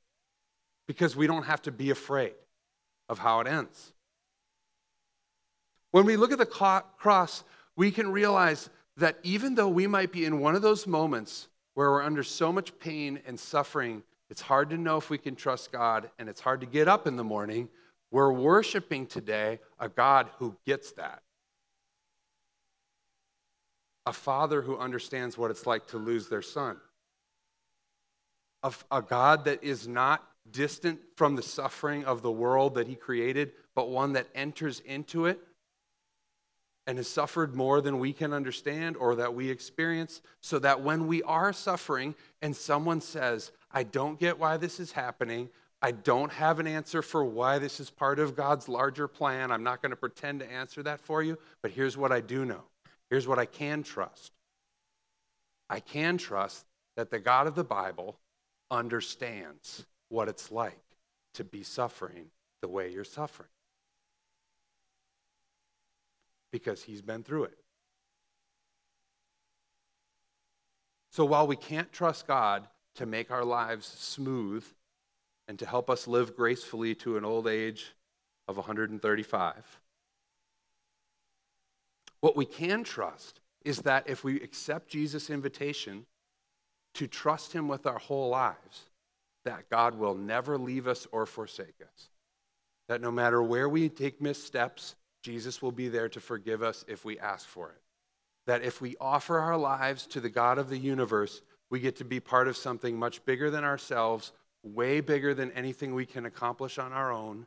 because 0.87 1.14
we 1.14 1.26
don't 1.26 1.44
have 1.44 1.62
to 1.62 1.72
be 1.72 1.90
afraid 1.90 2.35
of 3.09 3.18
how 3.18 3.40
it 3.40 3.46
ends. 3.46 3.92
When 5.90 6.06
we 6.06 6.16
look 6.16 6.33
at 6.33 6.38
the 6.38 6.46
cross, 6.46 7.44
we 7.76 7.90
can 7.90 8.12
realize 8.12 8.70
that 8.96 9.18
even 9.22 9.55
though 9.55 9.68
we 9.68 9.87
might 9.87 10.12
be 10.12 10.24
in 10.24 10.40
one 10.40 10.55
of 10.55 10.62
those 10.62 10.87
moments 10.87 11.48
where 11.74 11.90
we're 11.90 12.03
under 12.03 12.22
so 12.22 12.53
much 12.53 12.79
pain 12.79 13.20
and 13.26 13.38
suffering 13.38 14.03
it's 14.31 14.40
hard 14.40 14.70
to 14.70 14.79
know 14.79 14.96
if 14.96 15.11
we 15.11 15.18
can 15.18 15.35
trust 15.35 15.72
God, 15.72 16.09
and 16.18 16.29
it's 16.29 16.40
hard 16.40 16.61
to 16.61 16.66
get 16.66 16.87
up 16.87 17.09
in 17.09 17.16
the 17.16 17.24
morning. 17.24 17.68
We're 18.12 18.33
worshiping 18.33 19.07
today 19.07 19.59
a 19.79 19.88
God 19.88 20.31
who 20.38 20.57
gets 20.64 20.92
that. 20.92 21.22
A 24.07 24.12
father 24.12 24.62
who 24.62 24.79
understands 24.79 25.37
what 25.37 25.50
it's 25.50 25.66
like 25.66 25.88
to 25.88 25.98
lose 25.98 26.29
their 26.29 26.42
son. 26.42 26.76
A, 28.62 28.72
a 28.90 29.03
God 29.03 29.44
that 29.46 29.64
is 29.64 29.88
not 29.88 30.24
distant 30.50 31.00
from 31.16 31.35
the 31.35 31.42
suffering 31.42 32.05
of 32.05 32.22
the 32.22 32.31
world 32.31 32.76
that 32.76 32.87
he 32.87 32.94
created, 32.94 33.53
but 33.74 33.90
one 33.90 34.12
that 34.12 34.29
enters 34.35 34.79
into 34.81 35.26
it 35.26 35.40
and 36.90 36.98
has 36.98 37.07
suffered 37.07 37.55
more 37.55 37.81
than 37.81 38.00
we 38.00 38.12
can 38.12 38.33
understand 38.33 38.96
or 38.96 39.14
that 39.14 39.33
we 39.33 39.48
experience, 39.48 40.20
so 40.40 40.59
that 40.59 40.81
when 40.81 41.07
we 41.07 41.22
are 41.22 41.53
suffering 41.53 42.16
and 42.42 42.57
someone 42.57 43.00
says, 43.00 43.53
I 43.70 43.85
don't 43.85 44.18
get 44.18 44.40
why 44.40 44.57
this 44.57 44.81
is 44.81 44.90
happening, 44.90 45.50
I 45.81 45.92
don't 45.92 46.33
have 46.33 46.59
an 46.59 46.66
answer 46.66 47.00
for 47.00 47.24
why 47.24 47.61
this 47.61 47.79
is 47.79 47.90
part 47.90 48.18
of 48.18 48.35
God's 48.35 48.68
larger 48.68 49.07
plan. 49.07 49.53
I'm 49.53 49.62
not 49.62 49.83
going 49.83 49.90
to 49.90 49.96
pretend 49.96 50.40
to 50.40 50.50
answer 50.50 50.83
that 50.83 51.00
for 51.00 51.22
you, 51.22 51.38
but 51.62 51.70
here's 51.70 51.96
what 51.96 52.11
I 52.11 52.20
do 52.20 52.44
know. 52.44 52.62
Here's 53.09 53.29
what 53.29 53.38
I 53.38 53.46
can 53.46 53.85
trust. 53.85 54.33
I 55.68 55.79
can 55.79 56.18
trust 56.18 56.66
that 56.96 57.12
the 57.12 57.20
God 57.20 57.46
of 57.46 57.55
the 57.55 57.62
Bible 57.62 58.18
understands 58.68 59.87
what 60.09 60.29
it's 60.29 60.50
like 60.50 60.83
to 61.35 61.44
be 61.44 61.62
suffering 61.62 62.33
the 62.62 62.68
way 62.68 62.90
you're 62.90 63.05
suffering 63.05 63.48
because 66.50 66.82
he's 66.82 67.02
been 67.02 67.22
through 67.22 67.44
it. 67.44 67.58
So 71.12 71.24
while 71.24 71.46
we 71.46 71.56
can't 71.56 71.92
trust 71.92 72.26
God 72.26 72.66
to 72.96 73.06
make 73.06 73.30
our 73.30 73.44
lives 73.44 73.86
smooth 73.86 74.64
and 75.48 75.58
to 75.58 75.66
help 75.66 75.90
us 75.90 76.06
live 76.06 76.36
gracefully 76.36 76.94
to 76.96 77.16
an 77.16 77.24
old 77.24 77.48
age 77.48 77.94
of 78.46 78.56
135, 78.56 79.80
what 82.20 82.36
we 82.36 82.44
can 82.44 82.84
trust 82.84 83.40
is 83.64 83.78
that 83.82 84.08
if 84.08 84.24
we 84.24 84.40
accept 84.40 84.88
Jesus' 84.88 85.30
invitation 85.30 86.06
to 86.94 87.06
trust 87.06 87.52
him 87.52 87.68
with 87.68 87.86
our 87.86 87.98
whole 87.98 88.28
lives, 88.28 88.90
that 89.44 89.68
God 89.70 89.98
will 89.98 90.14
never 90.14 90.58
leave 90.58 90.86
us 90.86 91.06
or 91.12 91.26
forsake 91.26 91.80
us. 91.80 92.08
That 92.88 93.00
no 93.00 93.10
matter 93.10 93.42
where 93.42 93.68
we 93.68 93.88
take 93.88 94.20
missteps, 94.20 94.96
Jesus 95.22 95.61
will 95.61 95.72
be 95.72 95.88
there 95.88 96.09
to 96.09 96.20
forgive 96.20 96.62
us 96.62 96.85
if 96.88 97.04
we 97.04 97.18
ask 97.18 97.46
for 97.46 97.70
it. 97.70 97.80
That 98.46 98.62
if 98.62 98.80
we 98.80 98.96
offer 99.00 99.38
our 99.38 99.56
lives 99.56 100.06
to 100.09 100.20
the 100.20 100.30
God 100.30 100.59
of 100.59 100.68
the 100.68 100.78
universe, 100.78 101.42
we 101.70 101.80
get 101.80 101.96
to 101.96 102.04
be 102.04 102.20
part 102.20 102.48
of 102.48 102.56
something 102.56 102.98
much 102.98 103.24
bigger 103.24 103.50
than 103.50 103.64
ourselves, 103.64 104.33
way 104.62 105.00
bigger 105.00 105.35
than 105.35 105.52
anything 105.52 105.94
we 105.94 106.06
can 106.06 106.26
accomplish 106.26 106.78
on 106.78 106.92
our 106.92 107.12
own, 107.12 107.46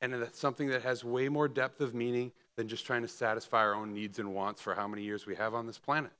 and 0.00 0.12
it's 0.12 0.38
something 0.38 0.68
that 0.68 0.82
has 0.82 1.02
way 1.02 1.28
more 1.28 1.48
depth 1.48 1.80
of 1.80 1.94
meaning 1.94 2.32
than 2.56 2.68
just 2.68 2.86
trying 2.86 3.02
to 3.02 3.08
satisfy 3.08 3.58
our 3.58 3.74
own 3.74 3.94
needs 3.94 4.18
and 4.18 4.34
wants 4.34 4.60
for 4.60 4.74
how 4.74 4.86
many 4.86 5.02
years 5.02 5.26
we 5.26 5.34
have 5.34 5.54
on 5.54 5.66
this 5.66 5.78
planet. 5.78 6.12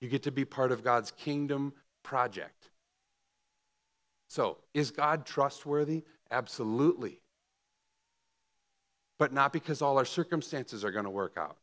You 0.00 0.08
get 0.08 0.22
to 0.24 0.32
be 0.32 0.44
part 0.44 0.72
of 0.72 0.82
God's 0.82 1.10
kingdom 1.10 1.72
project. 2.02 2.70
So, 4.28 4.58
is 4.74 4.90
God 4.90 5.24
trustworthy? 5.24 6.04
Absolutely 6.30 7.20
but 9.18 9.32
not 9.32 9.52
because 9.52 9.82
all 9.82 9.98
our 9.98 10.04
circumstances 10.04 10.84
are 10.84 10.90
going 10.90 11.04
to 11.04 11.10
work 11.10 11.36
out. 11.36 11.56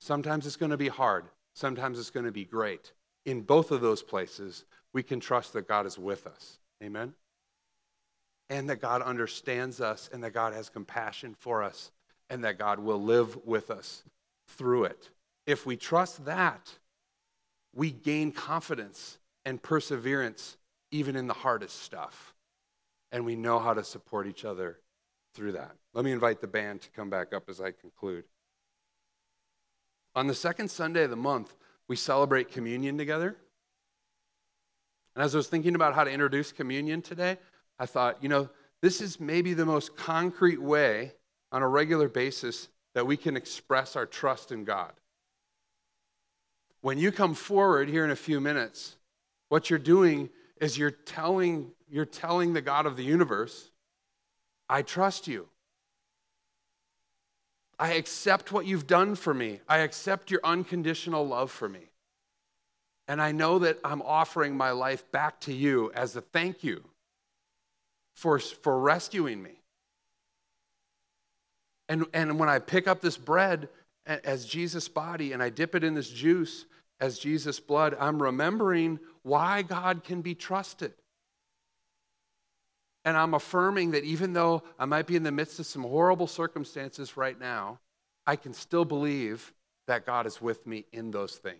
Sometimes 0.00 0.46
it's 0.46 0.56
going 0.56 0.70
to 0.70 0.76
be 0.76 0.88
hard, 0.88 1.24
sometimes 1.54 1.98
it's 1.98 2.10
going 2.10 2.26
to 2.26 2.32
be 2.32 2.44
great. 2.44 2.92
In 3.24 3.40
both 3.40 3.70
of 3.70 3.80
those 3.80 4.02
places, 4.02 4.64
we 4.92 5.02
can 5.02 5.18
trust 5.18 5.54
that 5.54 5.66
God 5.66 5.86
is 5.86 5.98
with 5.98 6.26
us. 6.26 6.58
Amen? 6.82 7.14
And 8.50 8.68
that 8.68 8.80
God 8.80 9.00
understands 9.00 9.80
us, 9.80 10.10
and 10.12 10.22
that 10.22 10.34
God 10.34 10.52
has 10.52 10.68
compassion 10.68 11.34
for 11.38 11.62
us, 11.62 11.90
and 12.28 12.44
that 12.44 12.58
God 12.58 12.78
will 12.78 13.02
live 13.02 13.38
with 13.46 13.70
us 13.70 14.04
through 14.48 14.84
it. 14.84 15.10
If 15.46 15.64
we 15.64 15.76
trust 15.76 16.24
that, 16.26 16.70
we 17.74 17.90
gain 17.90 18.30
confidence 18.32 19.18
and 19.44 19.62
perseverance 19.62 20.56
even 20.90 21.16
in 21.16 21.26
the 21.26 21.34
hardest 21.34 21.82
stuff. 21.82 22.34
And 23.10 23.24
we 23.24 23.36
know 23.36 23.58
how 23.58 23.74
to 23.74 23.84
support 23.84 24.26
each 24.26 24.44
other 24.44 24.78
through 25.34 25.52
that. 25.52 25.72
Let 25.92 26.04
me 26.04 26.12
invite 26.12 26.40
the 26.40 26.46
band 26.46 26.82
to 26.82 26.90
come 26.90 27.10
back 27.10 27.32
up 27.32 27.48
as 27.48 27.60
I 27.60 27.72
conclude. 27.72 28.24
On 30.14 30.26
the 30.26 30.34
second 30.34 30.70
Sunday 30.70 31.04
of 31.04 31.10
the 31.10 31.16
month, 31.16 31.54
we 31.88 31.96
celebrate 31.96 32.50
communion 32.50 32.96
together. 32.96 33.36
And 35.14 35.24
as 35.24 35.34
I 35.34 35.38
was 35.38 35.48
thinking 35.48 35.74
about 35.74 35.94
how 35.94 36.04
to 36.04 36.10
introduce 36.10 36.52
communion 36.52 37.02
today, 37.02 37.38
I 37.78 37.86
thought, 37.86 38.22
you 38.22 38.28
know, 38.28 38.48
this 38.80 39.00
is 39.00 39.18
maybe 39.18 39.54
the 39.54 39.66
most 39.66 39.96
concrete 39.96 40.60
way 40.60 41.12
on 41.52 41.62
a 41.62 41.68
regular 41.68 42.08
basis 42.08 42.68
that 42.94 43.06
we 43.06 43.16
can 43.16 43.36
express 43.36 43.96
our 43.96 44.06
trust 44.06 44.52
in 44.52 44.64
God. 44.64 44.92
When 46.80 46.98
you 46.98 47.10
come 47.10 47.34
forward 47.34 47.88
here 47.88 48.04
in 48.04 48.10
a 48.10 48.16
few 48.16 48.40
minutes, 48.40 48.96
what 49.48 49.70
you're 49.70 49.78
doing 49.78 50.30
is 50.60 50.78
you're 50.78 50.90
telling, 50.90 51.72
you're 51.88 52.04
telling 52.04 52.52
the 52.52 52.60
God 52.60 52.86
of 52.86 52.96
the 52.96 53.04
universe 53.04 53.70
I 54.68 54.82
trust 54.82 55.28
you. 55.28 55.48
I 57.78 57.94
accept 57.94 58.52
what 58.52 58.66
you've 58.66 58.86
done 58.86 59.14
for 59.14 59.34
me. 59.34 59.60
I 59.68 59.78
accept 59.78 60.30
your 60.30 60.40
unconditional 60.44 61.26
love 61.26 61.50
for 61.50 61.68
me. 61.68 61.90
And 63.08 63.20
I 63.20 63.32
know 63.32 63.58
that 63.58 63.78
I'm 63.84 64.00
offering 64.02 64.56
my 64.56 64.70
life 64.70 65.10
back 65.12 65.40
to 65.40 65.52
you 65.52 65.92
as 65.94 66.16
a 66.16 66.20
thank 66.20 66.64
you 66.64 66.84
for, 68.14 68.38
for 68.38 68.78
rescuing 68.78 69.42
me. 69.42 69.60
And, 71.88 72.06
and 72.14 72.38
when 72.38 72.48
I 72.48 72.60
pick 72.60 72.88
up 72.88 73.00
this 73.00 73.16
bread 73.16 73.68
as 74.06 74.46
Jesus' 74.46 74.88
body 74.88 75.32
and 75.32 75.42
I 75.42 75.50
dip 75.50 75.74
it 75.74 75.84
in 75.84 75.94
this 75.94 76.08
juice 76.08 76.64
as 77.00 77.18
Jesus' 77.18 77.60
blood, 77.60 77.96
I'm 78.00 78.22
remembering 78.22 79.00
why 79.22 79.62
God 79.62 80.04
can 80.04 80.22
be 80.22 80.34
trusted. 80.34 80.94
And 83.04 83.16
I'm 83.16 83.34
affirming 83.34 83.90
that 83.90 84.04
even 84.04 84.32
though 84.32 84.62
I 84.78 84.86
might 84.86 85.06
be 85.06 85.16
in 85.16 85.22
the 85.22 85.32
midst 85.32 85.60
of 85.60 85.66
some 85.66 85.82
horrible 85.82 86.26
circumstances 86.26 87.16
right 87.16 87.38
now, 87.38 87.80
I 88.26 88.36
can 88.36 88.54
still 88.54 88.84
believe 88.84 89.52
that 89.86 90.06
God 90.06 90.26
is 90.26 90.40
with 90.40 90.66
me 90.66 90.86
in 90.92 91.10
those 91.10 91.36
things. 91.36 91.58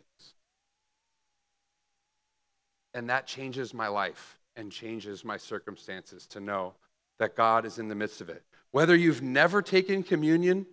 And 2.94 3.11
that 3.11 3.26
changes 3.26 3.74
my 3.74 3.88
life 3.88 4.38
and 4.57 4.70
changes 4.72 5.24
my 5.24 5.37
circumstances 5.37 6.26
to 6.28 6.40
know 6.40 6.74
that 7.18 7.37
God 7.37 7.66
is 7.66 7.78
in 7.78 7.88
the 7.88 7.94
midst 7.94 8.20
of 8.20 8.28
it. 8.30 8.42
Whether 8.70 8.96
you've 8.96 9.22
never 9.22 9.61
taken 9.61 10.02
communion 10.02 10.66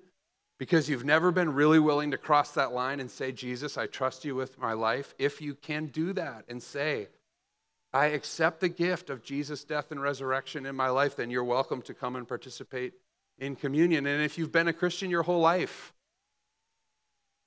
because 0.62 0.88
you've 0.88 1.04
never 1.04 1.32
been 1.32 1.52
really 1.54 1.80
willing 1.80 2.12
to 2.12 2.20
cross 2.20 2.52
that 2.52 2.72
line 2.72 3.00
and 3.00 3.10
say, 3.10 3.32
Jesus, 3.32 3.80
I 3.80 3.88
trust 3.88 4.24
you 4.24 4.36
with 4.36 4.60
my 4.60 4.74
life, 4.74 5.16
if 5.18 5.42
you 5.42 5.56
can 5.56 5.88
do 5.88 6.14
that 6.14 6.46
and 6.48 6.62
say, 6.62 7.08
I 7.94 8.08
accept 8.08 8.62
the 8.62 8.70
gift 8.70 9.10
of 9.10 9.22
Jesus' 9.22 9.64
death 9.64 9.92
and 9.92 10.02
resurrection 10.02 10.66
in 10.66 10.76
my 10.76 10.90
life, 10.90 11.16
then 11.16 11.30
you're 11.30 11.44
welcome 11.44 11.82
to 11.84 11.94
come 11.94 12.16
and 12.16 12.28
participate 12.28 12.94
in 13.38 13.56
communion. 13.56 14.06
And 14.06 14.24
if 14.24 14.38
you've 14.38 14.52
been 14.52 14.70
a 14.70 14.74
Christian 14.74 15.10
your 15.10 15.24
whole 15.24 15.42
life, 15.42 15.94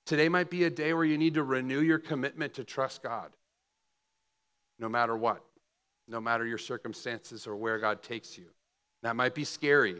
today 0.04 0.28
might 0.28 0.50
be 0.50 0.64
a 0.64 0.70
day 0.70 0.92
where 0.92 1.04
you 1.04 1.16
need 1.16 1.34
to 1.34 1.42
renew 1.42 1.80
your 1.80 1.98
commitment 1.98 2.54
to 2.54 2.64
trust 2.64 3.02
God, 3.02 3.30
no 4.78 4.88
matter 4.88 5.16
what, 5.16 5.42
no 6.08 6.20
matter 6.20 6.44
your 6.44 6.58
circumstances 6.58 7.46
or 7.46 7.56
where 7.56 7.78
God 7.78 8.02
takes 8.02 8.36
you. 8.36 8.46
That 9.02 9.16
might 9.16 9.34
be 9.34 9.44
scary, 9.44 9.96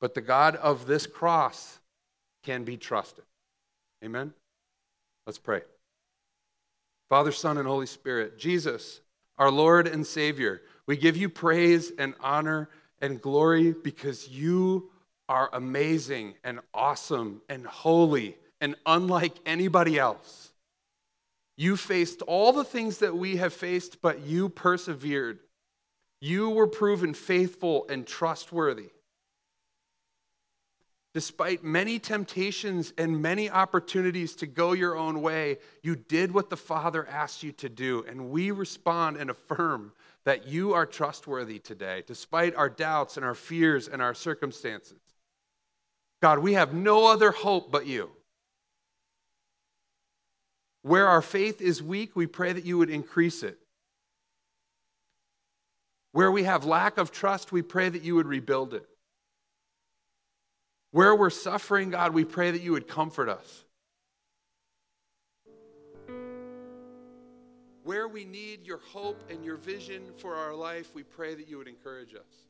but 0.00 0.14
the 0.14 0.20
God 0.20 0.56
of 0.56 0.86
this 0.86 1.06
cross 1.06 1.78
can 2.42 2.64
be 2.64 2.76
trusted. 2.76 3.24
Amen? 4.04 4.34
Let's 5.26 5.38
pray. 5.38 5.62
Father, 7.08 7.32
Son, 7.32 7.56
and 7.56 7.66
Holy 7.66 7.86
Spirit, 7.86 8.38
Jesus, 8.38 9.00
our 9.38 9.50
Lord 9.50 9.86
and 9.86 10.06
Savior. 10.06 10.62
We 10.86 10.96
give 10.96 11.16
you 11.16 11.28
praise 11.28 11.92
and 11.98 12.14
honor 12.20 12.68
and 13.00 13.20
glory 13.20 13.72
because 13.72 14.28
you 14.28 14.90
are 15.28 15.50
amazing 15.52 16.34
and 16.42 16.60
awesome 16.72 17.42
and 17.48 17.66
holy 17.66 18.36
and 18.60 18.74
unlike 18.86 19.34
anybody 19.46 19.98
else. 19.98 20.52
You 21.56 21.76
faced 21.76 22.22
all 22.22 22.52
the 22.52 22.64
things 22.64 22.98
that 22.98 23.16
we 23.16 23.36
have 23.36 23.52
faced, 23.52 24.00
but 24.00 24.20
you 24.20 24.48
persevered. 24.48 25.40
You 26.20 26.50
were 26.50 26.66
proven 26.66 27.14
faithful 27.14 27.86
and 27.88 28.06
trustworthy. 28.06 28.90
Despite 31.18 31.64
many 31.64 31.98
temptations 31.98 32.92
and 32.96 33.20
many 33.20 33.50
opportunities 33.50 34.36
to 34.36 34.46
go 34.46 34.70
your 34.70 34.96
own 34.96 35.20
way, 35.20 35.58
you 35.82 35.96
did 35.96 36.32
what 36.32 36.48
the 36.48 36.56
Father 36.56 37.08
asked 37.08 37.42
you 37.42 37.50
to 37.54 37.68
do. 37.68 38.04
And 38.06 38.30
we 38.30 38.52
respond 38.52 39.16
and 39.16 39.28
affirm 39.28 39.90
that 40.22 40.46
you 40.46 40.74
are 40.74 40.86
trustworthy 40.86 41.58
today, 41.58 42.04
despite 42.06 42.54
our 42.54 42.68
doubts 42.68 43.16
and 43.16 43.26
our 43.26 43.34
fears 43.34 43.88
and 43.88 44.00
our 44.00 44.14
circumstances. 44.14 45.00
God, 46.22 46.38
we 46.38 46.52
have 46.52 46.72
no 46.72 47.10
other 47.10 47.32
hope 47.32 47.72
but 47.72 47.84
you. 47.84 48.10
Where 50.82 51.08
our 51.08 51.20
faith 51.20 51.60
is 51.60 51.82
weak, 51.82 52.14
we 52.14 52.28
pray 52.28 52.52
that 52.52 52.64
you 52.64 52.78
would 52.78 52.90
increase 52.90 53.42
it. 53.42 53.58
Where 56.12 56.30
we 56.30 56.44
have 56.44 56.64
lack 56.64 56.96
of 56.96 57.10
trust, 57.10 57.50
we 57.50 57.62
pray 57.62 57.88
that 57.88 58.02
you 58.02 58.14
would 58.14 58.28
rebuild 58.28 58.72
it. 58.72 58.86
Where 60.90 61.14
we're 61.14 61.30
suffering, 61.30 61.90
God, 61.90 62.14
we 62.14 62.24
pray 62.24 62.50
that 62.50 62.62
you 62.62 62.72
would 62.72 62.88
comfort 62.88 63.28
us. 63.28 63.64
Where 67.84 68.08
we 68.08 68.24
need 68.24 68.66
your 68.66 68.78
hope 68.78 69.22
and 69.30 69.44
your 69.44 69.56
vision 69.56 70.02
for 70.16 70.34
our 70.34 70.54
life, 70.54 70.94
we 70.94 71.02
pray 71.02 71.34
that 71.34 71.48
you 71.48 71.58
would 71.58 71.68
encourage 71.68 72.14
us. 72.14 72.48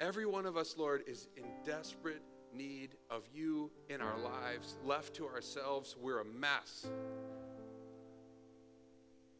Every 0.00 0.26
one 0.26 0.46
of 0.46 0.56
us, 0.56 0.76
Lord, 0.76 1.04
is 1.06 1.28
in 1.36 1.44
desperate 1.64 2.22
need 2.54 2.90
of 3.10 3.22
you 3.32 3.70
in 3.88 4.00
our 4.00 4.18
lives. 4.18 4.76
Left 4.84 5.14
to 5.14 5.26
ourselves, 5.26 5.96
we're 6.00 6.20
a 6.20 6.24
mess. 6.24 6.86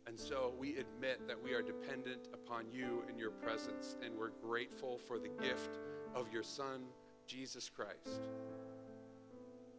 And 0.06 0.18
so 0.18 0.52
we 0.58 0.76
admit 0.76 1.26
that 1.28 1.42
we 1.42 1.52
are 1.52 1.62
dependent 1.62 2.28
upon 2.32 2.66
you 2.72 3.04
and 3.08 3.18
your 3.18 3.30
presence, 3.30 3.96
and 4.04 4.14
we're 4.16 4.30
grateful 4.42 4.98
for 4.98 5.18
the 5.18 5.28
gift 5.28 5.78
of 6.14 6.32
your 6.32 6.42
Son, 6.42 6.82
Jesus 7.26 7.68
Christ. 7.68 8.28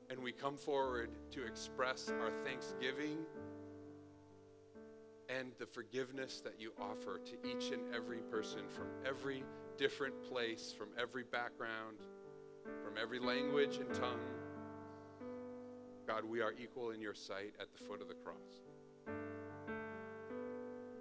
And 0.09 0.19
we 0.19 0.31
come 0.31 0.57
forward 0.57 1.09
to 1.31 1.45
express 1.45 2.09
our 2.09 2.31
thanksgiving 2.43 3.17
and 5.29 5.51
the 5.57 5.65
forgiveness 5.65 6.41
that 6.43 6.59
you 6.59 6.71
offer 6.79 7.19
to 7.25 7.49
each 7.49 7.71
and 7.71 7.81
every 7.95 8.19
person 8.19 8.61
from 8.69 8.87
every 9.05 9.43
different 9.77 10.21
place, 10.23 10.73
from 10.77 10.89
every 10.99 11.23
background, 11.23 11.97
from 12.83 12.93
every 13.01 13.19
language 13.19 13.77
and 13.77 13.93
tongue. 13.93 14.19
God, 16.07 16.25
we 16.25 16.41
are 16.41 16.53
equal 16.61 16.91
in 16.91 17.01
your 17.01 17.13
sight 17.13 17.53
at 17.59 17.67
the 17.73 17.83
foot 17.85 18.01
of 18.01 18.07
the 18.07 18.13
cross. 18.13 18.35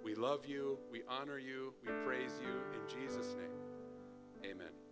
We 0.03 0.15
love 0.15 0.45
you, 0.45 0.79
we 0.91 1.03
honor 1.07 1.37
you, 1.37 1.73
we 1.81 1.91
praise 2.05 2.31
you. 2.41 2.49
In 4.43 4.82